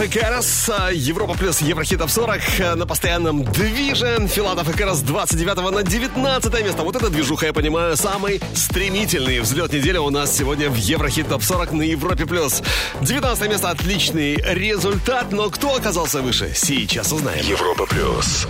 [0.02, 4.26] Филатов и Карас, Европа плюс Еврохитов 40 э, на постоянном движе.
[4.28, 6.82] Филатов и Карас 29 на 19 место.
[6.82, 11.42] Вот эта движуха, я понимаю, самый стремительный взлет недели у нас сегодня в Еврохит Топ
[11.42, 12.62] 40 на Европе плюс.
[13.00, 17.44] 19 место отличный результат, но кто оказался выше, сейчас узнаем.
[17.46, 18.48] Европа плюс.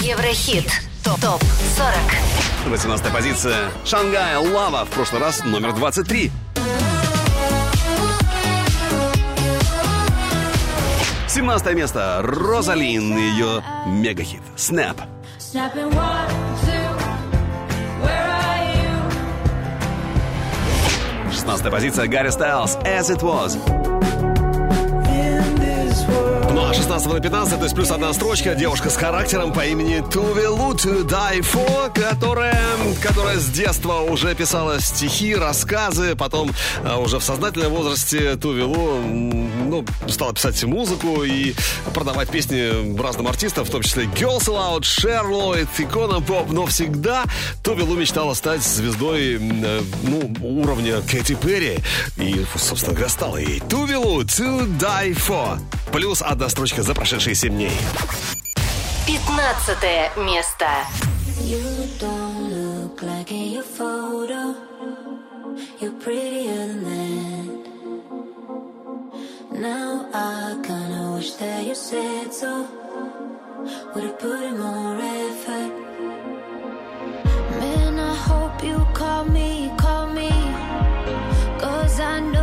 [0.00, 0.66] Еврохит.
[1.04, 1.40] Топ 40.
[2.68, 3.70] 18 позиция.
[3.84, 4.84] Шангай Лава.
[4.84, 6.30] В прошлый раз номер 23.
[11.30, 12.22] 17 место.
[12.24, 15.00] Розалин и ее мегахит Снэп.
[21.30, 23.79] Шестнадцатая позиция Гарри Стайлз «As It Was».
[26.90, 28.56] 16 на 15, то есть плюс одна строчка.
[28.56, 32.58] Девушка с характером по имени Туве Тудайфо, которая,
[33.00, 36.50] которая с детства уже писала стихи, рассказы, потом
[36.84, 41.54] а, уже в сознательном возрасте Тувелу, ну, стала писать музыку и
[41.94, 47.22] продавать песни разным артистам, в том числе Girls Aloud, Шерлойд, Икона Поп, но всегда
[47.62, 51.78] Тувелу мечтала стать звездой э, ну, уровня Кэти Перри.
[52.16, 54.24] И, собственно говоря, стала ей Туве Лу
[55.92, 57.72] Плюс одна строчка за прошедшие 7 дней.
[59.06, 60.66] 15 место.
[61.42, 64.54] You don't look like in your photo.
[65.80, 67.70] You're prettier than that.
[69.52, 72.66] Now I kinda wish that you said so.
[73.94, 75.72] Would have put in more effort.
[77.60, 80.30] Man, I hope you call me, call me.
[81.58, 82.39] Cause I know.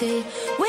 [0.00, 0.67] We.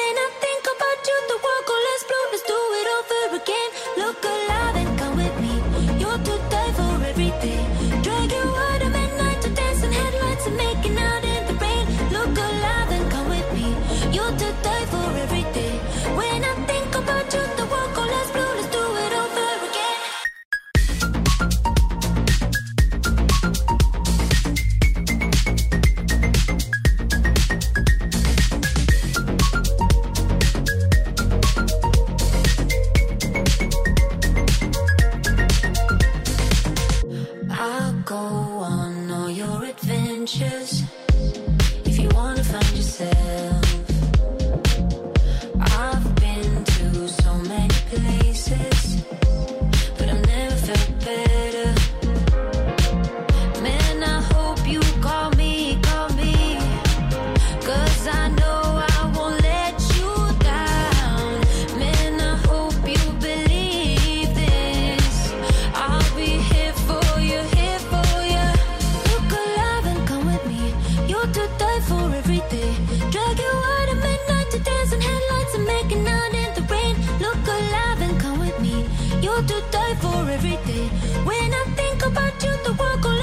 [82.79, 83.18] walk on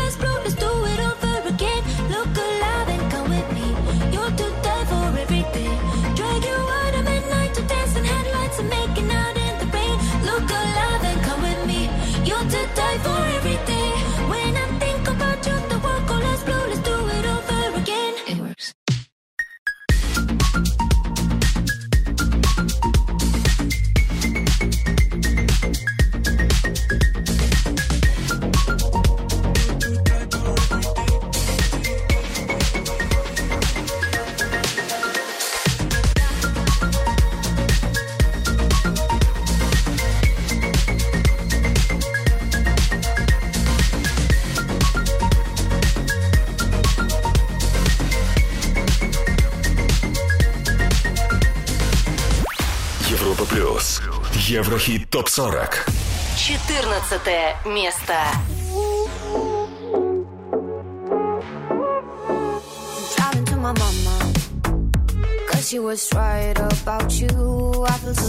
[55.17, 55.97] ТОП-40.
[56.37, 58.13] 14 место.
[63.17, 64.33] Driving to my mama.
[65.49, 67.87] Cause she was right about you.
[67.89, 68.29] I feel so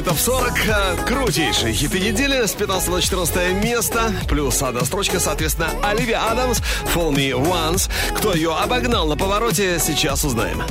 [0.00, 0.52] Топ 40.
[0.68, 4.10] Э, Крутейшие хиты недели с 15 на 14 место.
[4.26, 6.60] Плюс одна строчка, соответственно, Оливия Адамс,
[6.94, 7.90] Fall Me Once.
[8.16, 10.62] Кто ее обогнал на повороте, сейчас узнаем.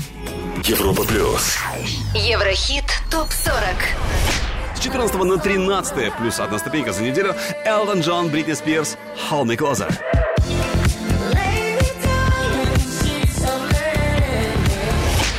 [0.63, 1.57] Европа плюс.
[2.15, 3.75] Еврохит ТОП-40.
[4.75, 7.35] С 14 на 13 плюс одна ступенька за неделю.
[7.63, 8.97] Элтон Джон, Бритни Спирс,
[9.29, 9.93] Hold Me Closer.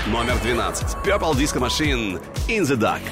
[0.06, 0.96] Номер 12.
[1.04, 3.02] Purple Disco Machine, In the Dark.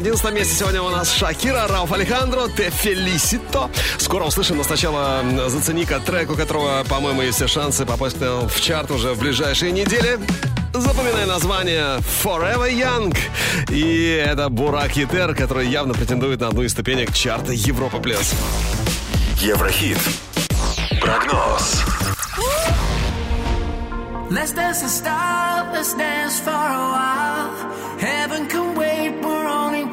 [0.00, 3.68] 11 месте сегодня у нас Шакира, Рауф Алехандро, Те Фелисито.
[3.98, 8.90] Скоро услышим, но сначала зацени-ка трек, у которого, по-моему, есть все шансы попасть в чарт
[8.90, 10.18] уже в ближайшие недели.
[10.72, 13.14] Запоминай название Forever Young.
[13.68, 18.32] И это Бурак Етер, который явно претендует на одну из ступенек чарта Европа Плюс.
[19.36, 19.98] Еврохит.
[21.02, 21.84] Прогноз.
[24.30, 27.50] Let's dance and stop, let's dance for a while.
[28.00, 28.79] Heaven can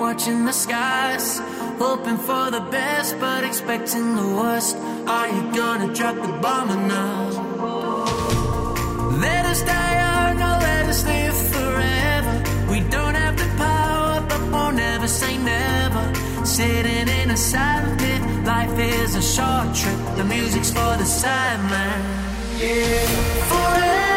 [0.07, 1.27] watching the skies.
[1.79, 4.77] Hoping for the best, but expecting the worst.
[5.15, 7.31] Are you gonna drop the bomb or not?
[9.25, 12.33] Let us die young or let us live forever.
[12.71, 16.05] We don't have the power, but we'll never say never.
[16.57, 18.21] Sitting in a silent pit,
[18.53, 19.99] life is a short trip.
[20.19, 21.99] The music's for the sideman.
[22.61, 23.07] Yeah.
[23.51, 24.16] Forever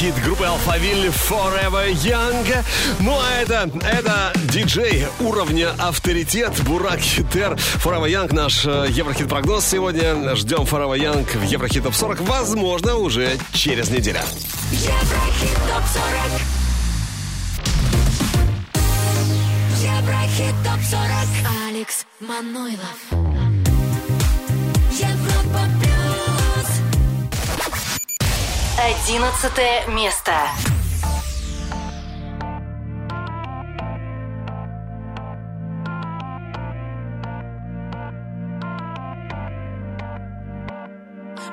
[0.00, 2.64] хит группы Алфавиль Forever Young.
[3.00, 7.52] Ну а это, это диджей уровня авторитет Бурак Хитер.
[7.84, 10.34] Forever Young наш э, Еврохит прогноз сегодня.
[10.36, 12.22] Ждем Forever Young в Еврохит Топ 40.
[12.22, 14.20] Возможно, уже через неделю.
[29.88, 30.32] место.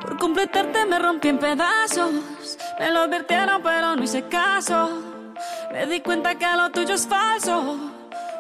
[0.02, 2.12] Por completarte me rompí en pedazos.
[2.78, 5.02] Me lo advirtieron, pero no hice caso.
[5.72, 7.78] Me di cuenta que lo tuyo es falso.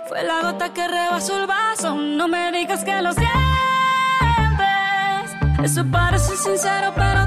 [0.09, 1.95] Fue la gota que rebasó el vaso.
[1.95, 3.37] No me digas que lo sientes.
[5.63, 7.26] Eso parece sincero, pero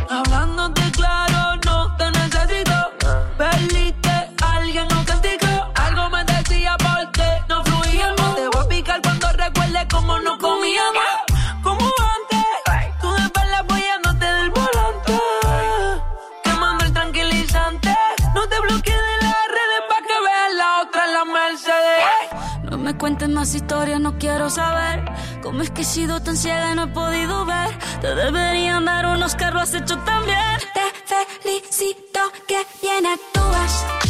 [23.41, 25.03] más historias, no quiero saber
[25.41, 27.69] cómo es que he sido tan ciega y no he podido ver.
[27.99, 30.59] Te deberían dar unos carros has hecho tan bien.
[30.75, 34.00] Te felicito que bien actúas.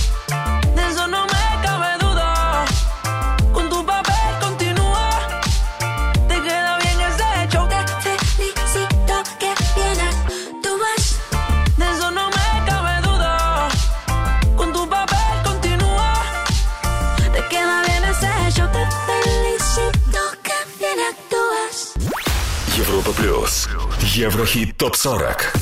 [23.12, 23.68] Европа плюс.
[24.02, 25.54] Еврохит топ 40.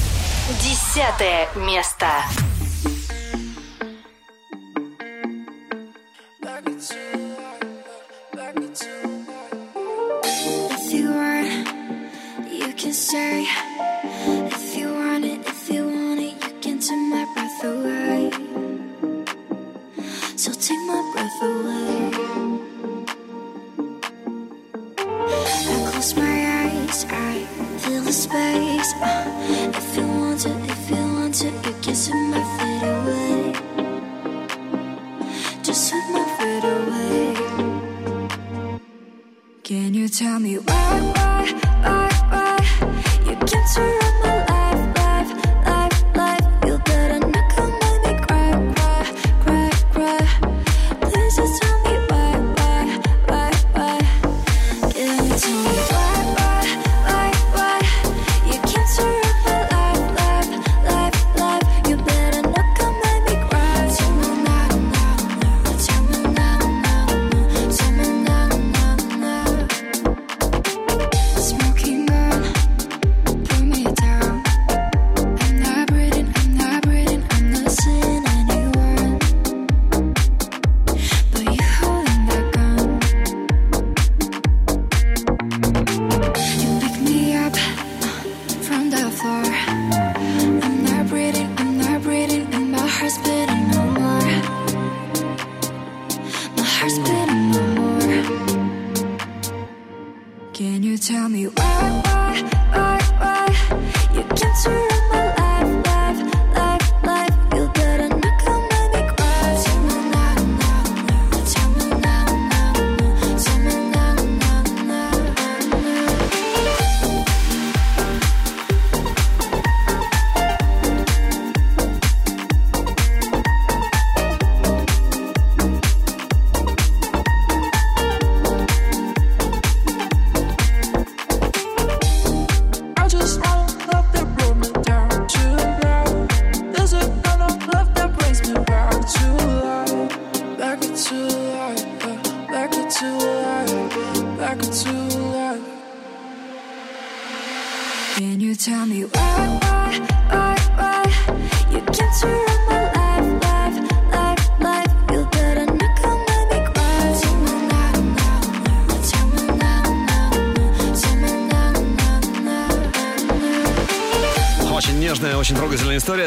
[0.62, 2.08] Десятое место.
[12.52, 13.49] If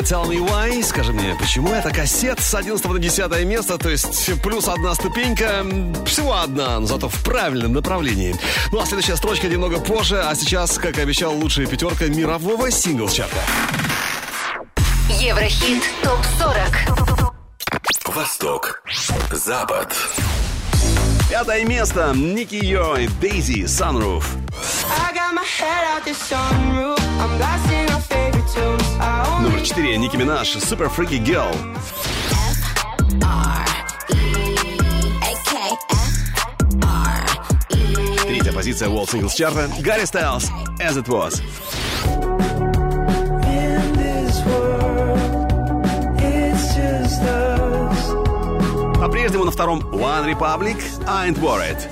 [0.02, 0.82] Tell me why.
[0.82, 5.64] Скажи мне, почему это кассет с 11 на 10 место, то есть плюс одна ступенька,
[6.04, 8.34] всего одна, но зато в правильном направлении.
[8.72, 13.36] Ну а следующая строчка немного позже, а сейчас, как и обещал, лучшая пятерка мирового сингл-чарта.
[15.08, 17.32] Еврохит ТОП-40.
[18.06, 18.82] Восток.
[19.30, 19.94] Запад.
[21.30, 22.12] Пятое место.
[22.14, 24.24] Ники Йо и Дейзи Sunroof.
[24.84, 26.98] I got my head out the sunroof.
[27.20, 28.82] I'm blasting our favorite tunes.
[29.00, 29.96] I Номер четыре.
[29.96, 31.54] Ники Минаж Super Freaky Girl.
[38.22, 39.70] Третья позиция World Singles чарта.
[39.80, 41.40] Гарри Стайлз As It Was.
[49.00, 51.91] По-прежнему на втором One Republic I Ain't Worried.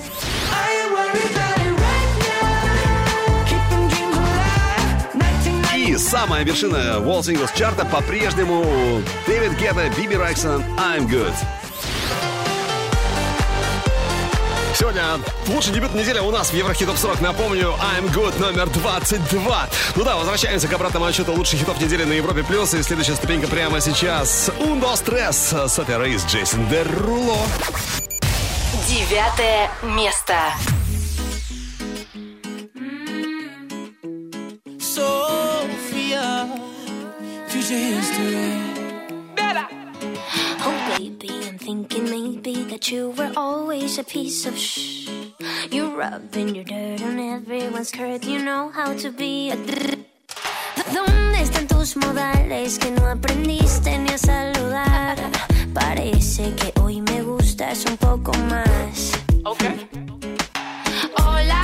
[6.10, 11.32] Самая вершина World Singles чарта по-прежнему Дэвид Гетта, Биби Райксон I'm Good.
[14.76, 15.04] Сегодня
[15.46, 17.20] лучший дебют недели у нас в Еврохит Топ 40.
[17.20, 19.68] Напомню, I'm Good номер 22.
[19.94, 22.74] Ну да, возвращаемся к обратному отчету лучших хитов недели на Европе Плюс.
[22.74, 24.50] И следующая ступенька прямо сейчас.
[24.58, 25.54] Ундо Стресс.
[25.68, 27.38] София Рейс, Джейсон Деруло.
[28.88, 30.34] Девятое место.
[37.80, 38.60] History.
[40.62, 45.08] Oh, baby, I'm thinking maybe that you were always a piece of shh.
[45.70, 48.24] You're rubbing your dirt on everyone's skirt.
[48.24, 49.56] You know how to be a.
[50.92, 55.16] ¿Dónde están tus modales que no aprendiste ni a saludar?
[55.72, 59.12] Parece que hoy me gustas un poco más.
[61.16, 61.62] Hola,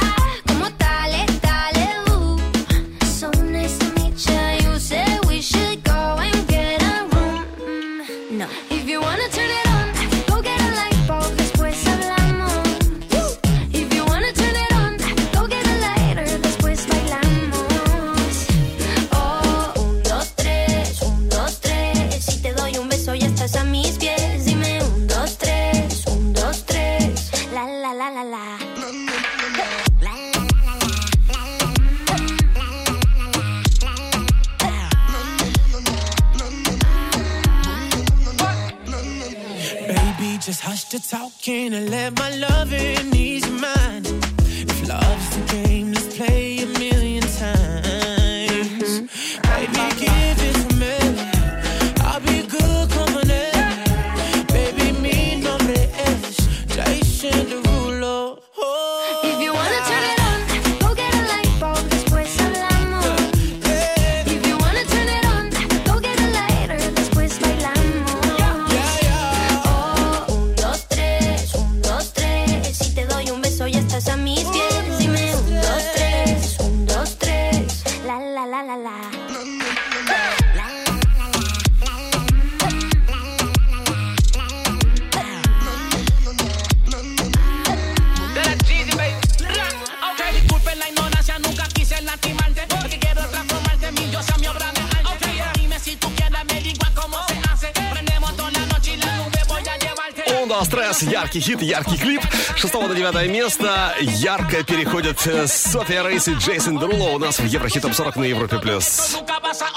[101.36, 102.22] Яркий хит, яркий клип.
[102.56, 103.94] С 6 на 9 место.
[104.00, 108.24] Ярко переходят э, София Рейс и Джейсон Деруло у нас в Еврохит Топ 40 на
[108.24, 109.18] Европе Плюс.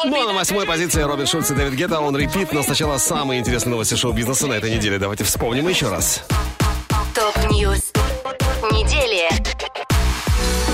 [0.05, 1.99] Ну а на восьмой позиции Робин Шульц и Дэвид Гетта.
[1.99, 4.99] On Repeat, но сначала самые интересные новости шоу-бизнеса на этой неделе.
[4.99, 6.23] Давайте вспомним еще раз.
[7.13, 7.91] ТОП- news.
[8.71, 9.27] Недели.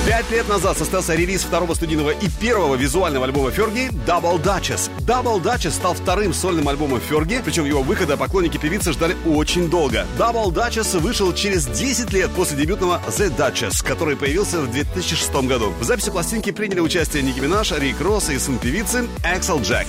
[0.06, 4.91] Пять лет назад состоялся релиз второго студийного и первого визуального альбома Ферги Double Duchess.
[5.06, 10.07] Double Duchess стал вторым сольным альбомом Ферги, причем его выхода поклонники певицы ждали очень долго.
[10.18, 15.72] Double Duchess вышел через 10 лет после дебютного The Duchess, который появился в 2006 году.
[15.80, 19.86] В записи пластинки приняли участие Ники Минаж, Рик Росс и сын певицы Эксел Джек.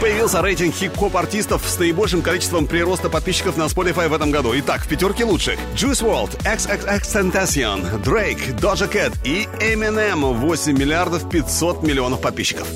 [0.00, 4.52] Появился рейтинг хип-хоп артистов с наибольшим количеством прироста подписчиков на Spotify в этом году.
[4.56, 5.56] Итак, в пятерке лучших.
[5.76, 12.66] Juice WRLD, XXX Tentacion, Drake, Doja Cat и Eminem 8 миллиардов 500 миллионов подписчиков.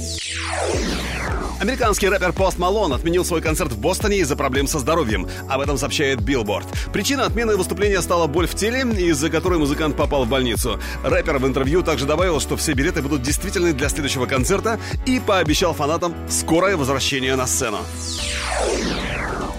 [1.60, 5.28] Американский рэпер Пост Малон отменил свой концерт в Бостоне из-за проблем со здоровьем.
[5.48, 6.66] Об этом сообщает Billboard.
[6.93, 10.81] Причина отмены выступления стала боль в теле, из-за которой музыкант попал в больницу.
[11.05, 15.74] Рэпер в интервью также добавил, что все билеты будут действительны для следующего концерта и пообещал
[15.74, 17.78] фанатам скорое возвращение на сцену.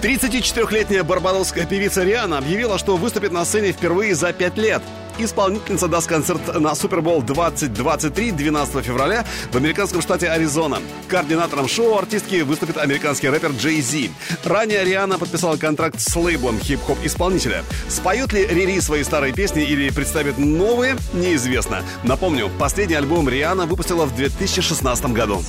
[0.01, 4.83] 34-летняя барбадосская певица Риана объявила, что выступит на сцене впервые за 5 лет.
[5.17, 10.79] Исполнительница даст концерт на Супербол 2023 12 февраля в американском штате Аризона.
[11.07, 14.11] Координатором шоу артистки выступит американский рэпер Джей Зи.
[14.43, 17.63] Ранее Риана подписала контракт с лейблом хип-хоп исполнителя.
[17.87, 21.83] Споет ли Рири свои старые песни или представит новые, неизвестно.
[22.03, 25.41] Напомню, последний альбом Риана выпустила в 2016 году.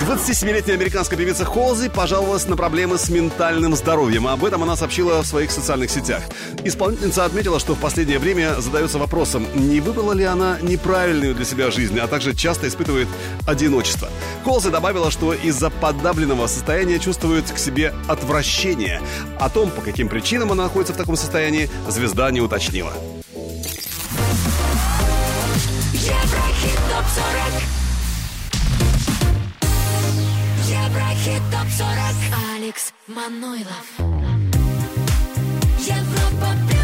[0.00, 4.26] 27-летняя американская певица Холзи пожаловалась на проблемы с ментальным здоровьем.
[4.26, 6.22] Об этом она сообщила в своих социальных сетях.
[6.64, 11.70] Исполнительница отметила, что в последнее время задается вопросом, не выбрала ли она неправильную для себя
[11.70, 13.08] жизнь, а также часто испытывает
[13.46, 14.08] одиночество.
[14.44, 19.00] Холзи добавила, что из-за подавленного состояния чувствует к себе отвращение.
[19.38, 22.92] О том, по каким причинам она находится в таком состоянии, звезда не уточнила.
[25.92, 27.62] Еврохит ТОП-40
[30.68, 34.18] Еврохит ТОП-40 Алекс Манойлов
[35.78, 36.77] Европа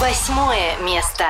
[0.00, 1.24] Восьмое место.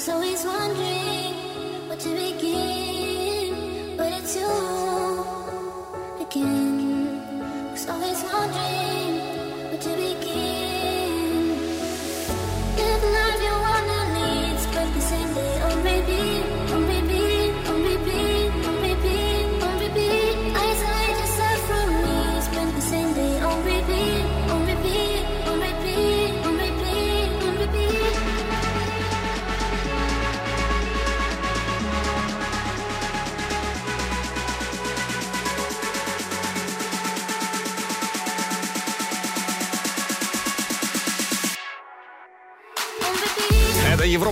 [0.00, 1.34] Was always wondering
[1.86, 4.79] what to begin, but it's you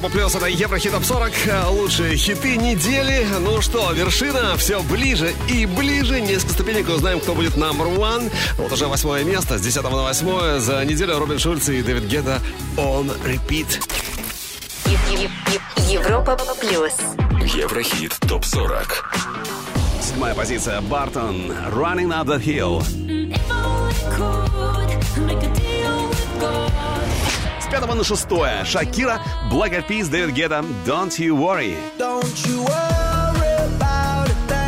[0.09, 1.33] Европа Плюс, это Еврохит Топ 40.
[1.71, 3.27] Лучшие хиты недели.
[3.41, 6.21] Ну что, вершина все ближе и ближе.
[6.21, 8.31] Несколько ступенек узнаем, кто будет номер one.
[8.57, 9.59] Вот уже восьмое место.
[9.59, 10.61] С 10 на восьмое.
[10.61, 12.41] За неделю Робин Шульц и Дэвид Гетта
[12.77, 13.81] on repeat.
[14.87, 16.93] Е- е- е- Европа плюс.
[17.55, 19.05] Еврохит ТОП-40.
[20.03, 20.81] Седьмая позиция.
[20.81, 21.53] Бартон.
[21.73, 22.83] Running Up That Hill.
[27.71, 28.65] Пятого на шестое.
[28.65, 29.21] Шакира.
[29.51, 30.09] Black Eyed Peas.
[30.09, 30.65] Дэвид Гетта.
[30.87, 31.77] Don't You Worry.
[31.99, 32.99] Don't you worry.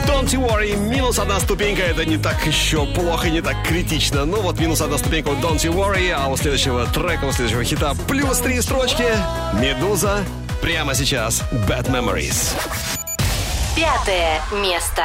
[0.07, 4.27] Don't you worry, минус одна ступенька, это не так еще плохо, не так критично.
[4.27, 7.65] Ну вот минус одна ступенька у Don't you worry, а у следующего трека, у следующего
[7.65, 9.07] хита плюс три строчки.
[9.55, 10.23] Медуза.
[10.61, 11.43] Прямо сейчас.
[11.67, 12.55] Bad Memories.
[13.75, 15.05] Пятое место.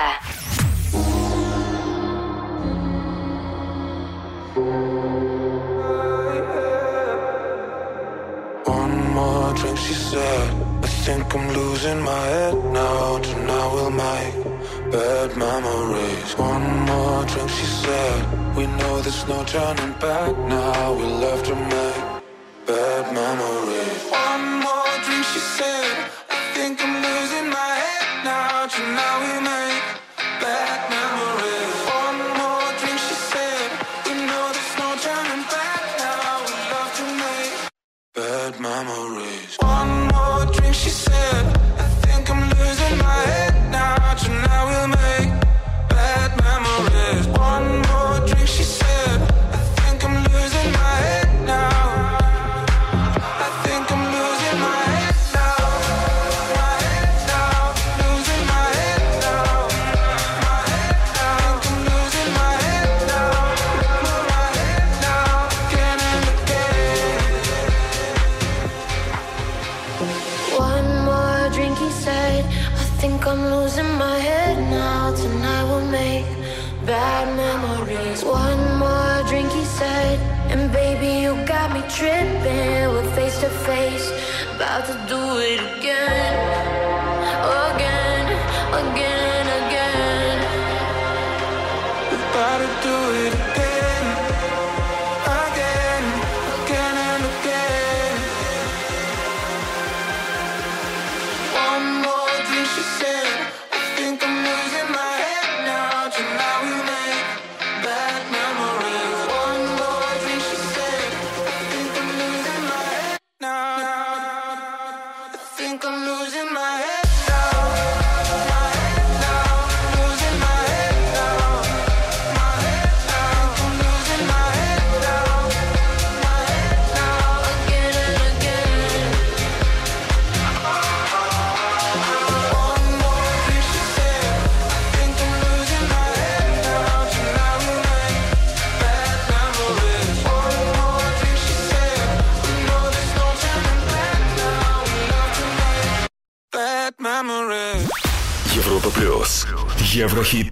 [11.86, 13.20] in my head now.
[13.20, 14.36] Tonight we'll make
[14.92, 16.32] bad memories.
[16.38, 18.56] One more drink, she said.
[18.56, 20.94] We know there's no turning back now.
[20.94, 22.05] We love to make.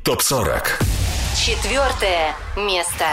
[0.03, 0.67] ТОП-40.
[1.33, 3.05] Четвертое место.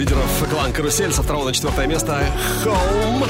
[0.00, 2.24] лидеров клан «Карусель» со второго на четвертое место
[2.64, 3.28] «Home».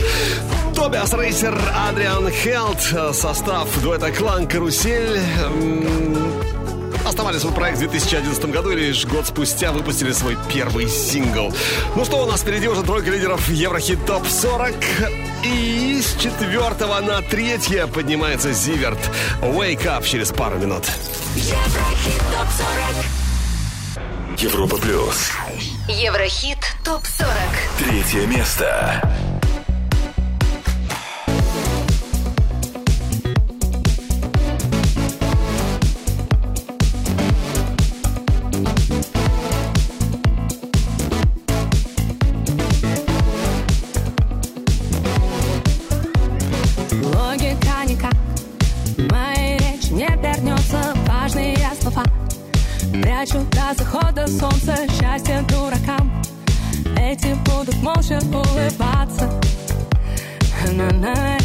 [0.72, 2.80] Тобиас Рейсер, Адриан Хелт,
[3.12, 5.20] состав дуэта «Клан Карусель».
[7.04, 11.52] оставались свой проект в 2011 году и лишь год спустя выпустили свой первый сингл.
[11.96, 14.74] Ну что, у нас впереди уже тройка лидеров Еврохит ТОП 40.
[15.44, 18.98] И с четвертого на третье поднимается Зиверт.
[19.42, 20.84] Wake up через пару минут.
[21.34, 22.46] Еврохит ТОП
[23.04, 23.20] 40.
[24.40, 25.32] Европа Плюс.
[25.86, 26.59] Еврохит
[26.90, 27.84] ТОП-40.
[27.84, 29.00] Третье место.
[58.10, 59.30] Молча улыбаться
[60.72, 61.38] На-на.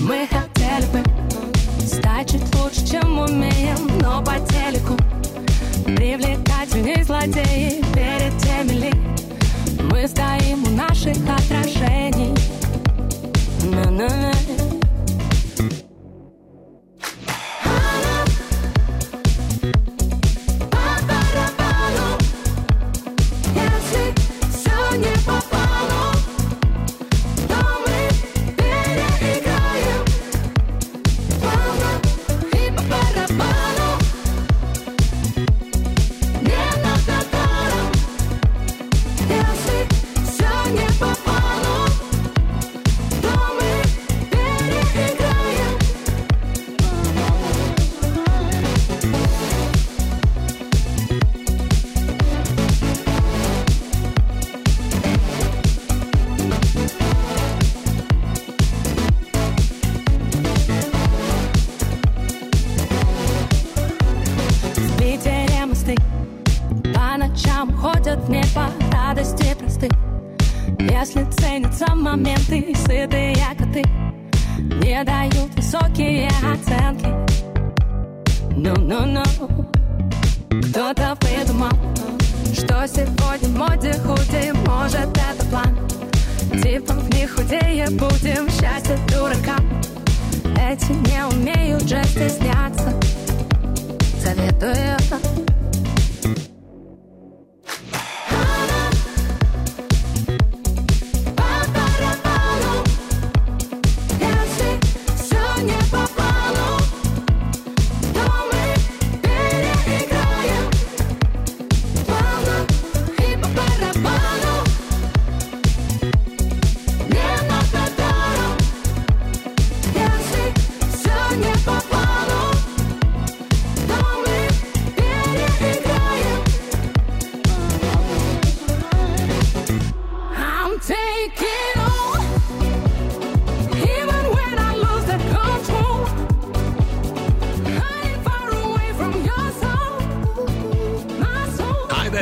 [0.00, 4.96] Мы хотели бы стать чуть лучше, чем умеем Но по телеку.
[5.84, 8.92] Привлекательней злодеи Перед теми ли
[9.90, 12.34] мы стоим у наших отражений
[13.64, 14.39] На-на.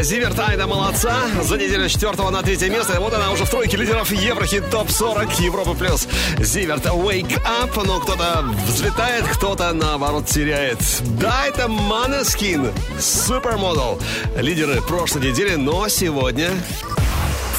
[0.08, 1.26] Зиверт, Айда молодца.
[1.42, 2.94] За неделю с 4 на третье место.
[2.94, 6.08] И Вот она уже в тройке лидеров Еврохит ТОП-40 Европа Плюс.
[6.38, 7.84] Зиверт, Wake Up.
[7.84, 10.78] Но кто-то взлетает, кто-то, наоборот, теряет.
[11.20, 14.02] Да, это Måneskin, Supermodel.
[14.40, 16.52] Лидеры прошлой недели, но сегодня...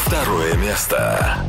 [0.08, 1.49] Второе место.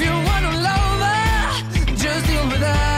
[0.00, 2.97] If you wanna love her, just deal with her.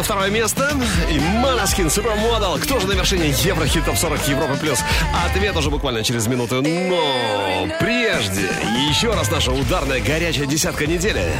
[0.00, 0.70] на второе место
[1.10, 2.58] и Måneskin Supermodel.
[2.58, 4.78] Кто же на вершине Еврохит Топ 40 Европы Плюс?
[5.26, 6.62] Ответ уже буквально через минуту.
[6.62, 8.48] Но прежде
[8.88, 11.30] еще раз наша ударная горячая десятка недели.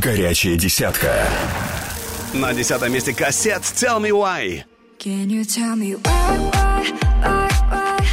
[0.00, 1.26] Горячая десятка.
[2.32, 4.62] На десятом месте кассет Tell Me Why.
[5.00, 8.04] Can you tell me why, why, why, why?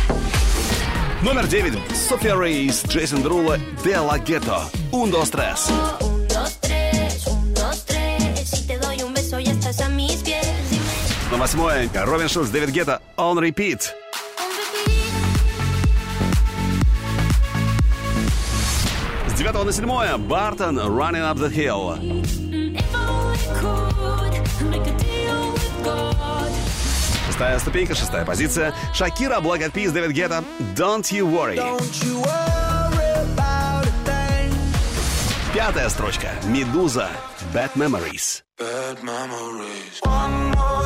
[1.21, 1.73] Номер девять.
[2.09, 4.63] София Рейс, Джейсон Друла, Де Ла Гетто.
[4.91, 5.69] Ундо Стресс.
[5.69, 6.10] Un,
[11.31, 13.83] На восьмое Робин Шульц, Дэвид Гетта, On Repeat.
[19.27, 22.25] С девятого на седьмое Бартон, Running Up the Hill.
[27.27, 28.73] Шестая ступенька, шестая позиция.
[28.93, 30.43] Шакира, Black Eyed Peas, Дэвид Гетта,
[30.75, 31.61] Don't You Worry.
[35.53, 36.27] Пятая строчка.
[36.43, 37.09] Медуза,
[37.53, 38.43] Bad Memories.
[38.61, 39.99] Bad memories.
[40.03, 40.80] One more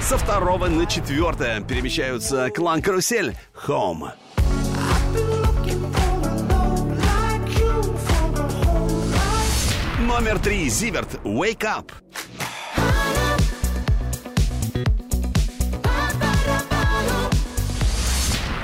[0.00, 3.36] Со второго на четвертое перемещаются Клан Карусель,
[3.68, 4.10] Home.
[10.00, 10.68] Номер три.
[10.68, 11.92] Зиверт, Wake Up.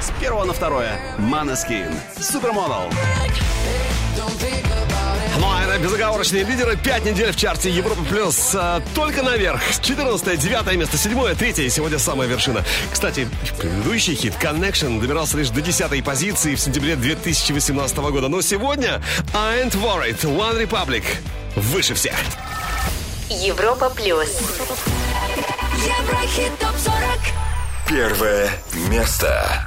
[0.00, 0.98] С первого на второе.
[1.18, 2.90] Манаскин, Супермодел.
[4.42, 4.75] Это
[5.78, 6.76] безоговорочные лидеры.
[6.76, 8.52] Пять недель в чарте Европа Плюс.
[8.54, 9.60] а, только наверх.
[9.80, 12.64] 14 9 место, 7 3 Сегодня самая вершина.
[12.92, 13.28] Кстати,
[13.58, 18.28] предыдущий хит Connection добирался лишь до 10 позиции в сентябре 2018 года.
[18.28, 19.02] Но сегодня
[19.34, 21.04] I Ain't Worried, One Republic.
[21.56, 22.14] Выше всех.
[23.28, 24.28] Европа плюс.
[25.76, 27.46] Еврохит ТОП-40
[27.88, 28.50] Первое
[28.88, 29.64] место.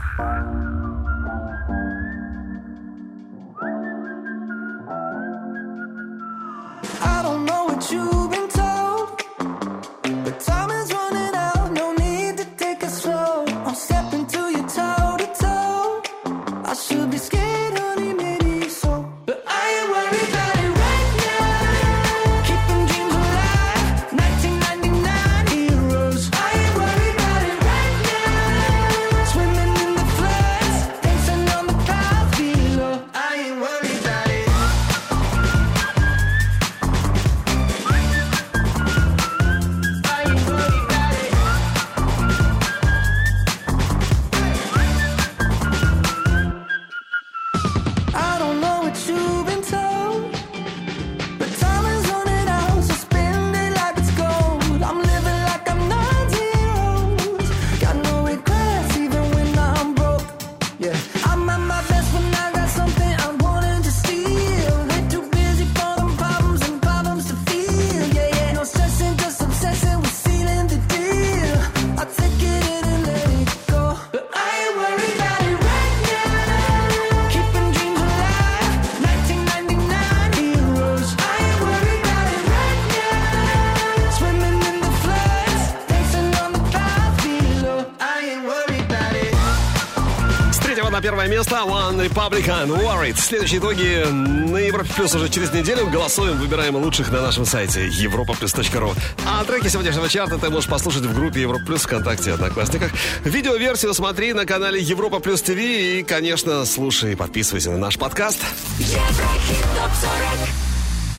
[92.30, 93.18] One Republic and Worried.
[93.18, 95.88] Следующие итоги на Европе Плюс уже через неделю.
[95.88, 98.96] Голосуем, выбираем лучших на нашем сайте europaplus.ru.
[99.26, 102.92] А треки сегодняшнего чарта ты можешь послушать в группе Европа Плюс ВКонтакте Одноклассниках.
[103.24, 108.40] Видеоверсию смотри на канале Европа Плюс ТВ и, конечно, слушай и подписывайся на наш подкаст.
[108.80, 110.69] Еврохит ТОП-40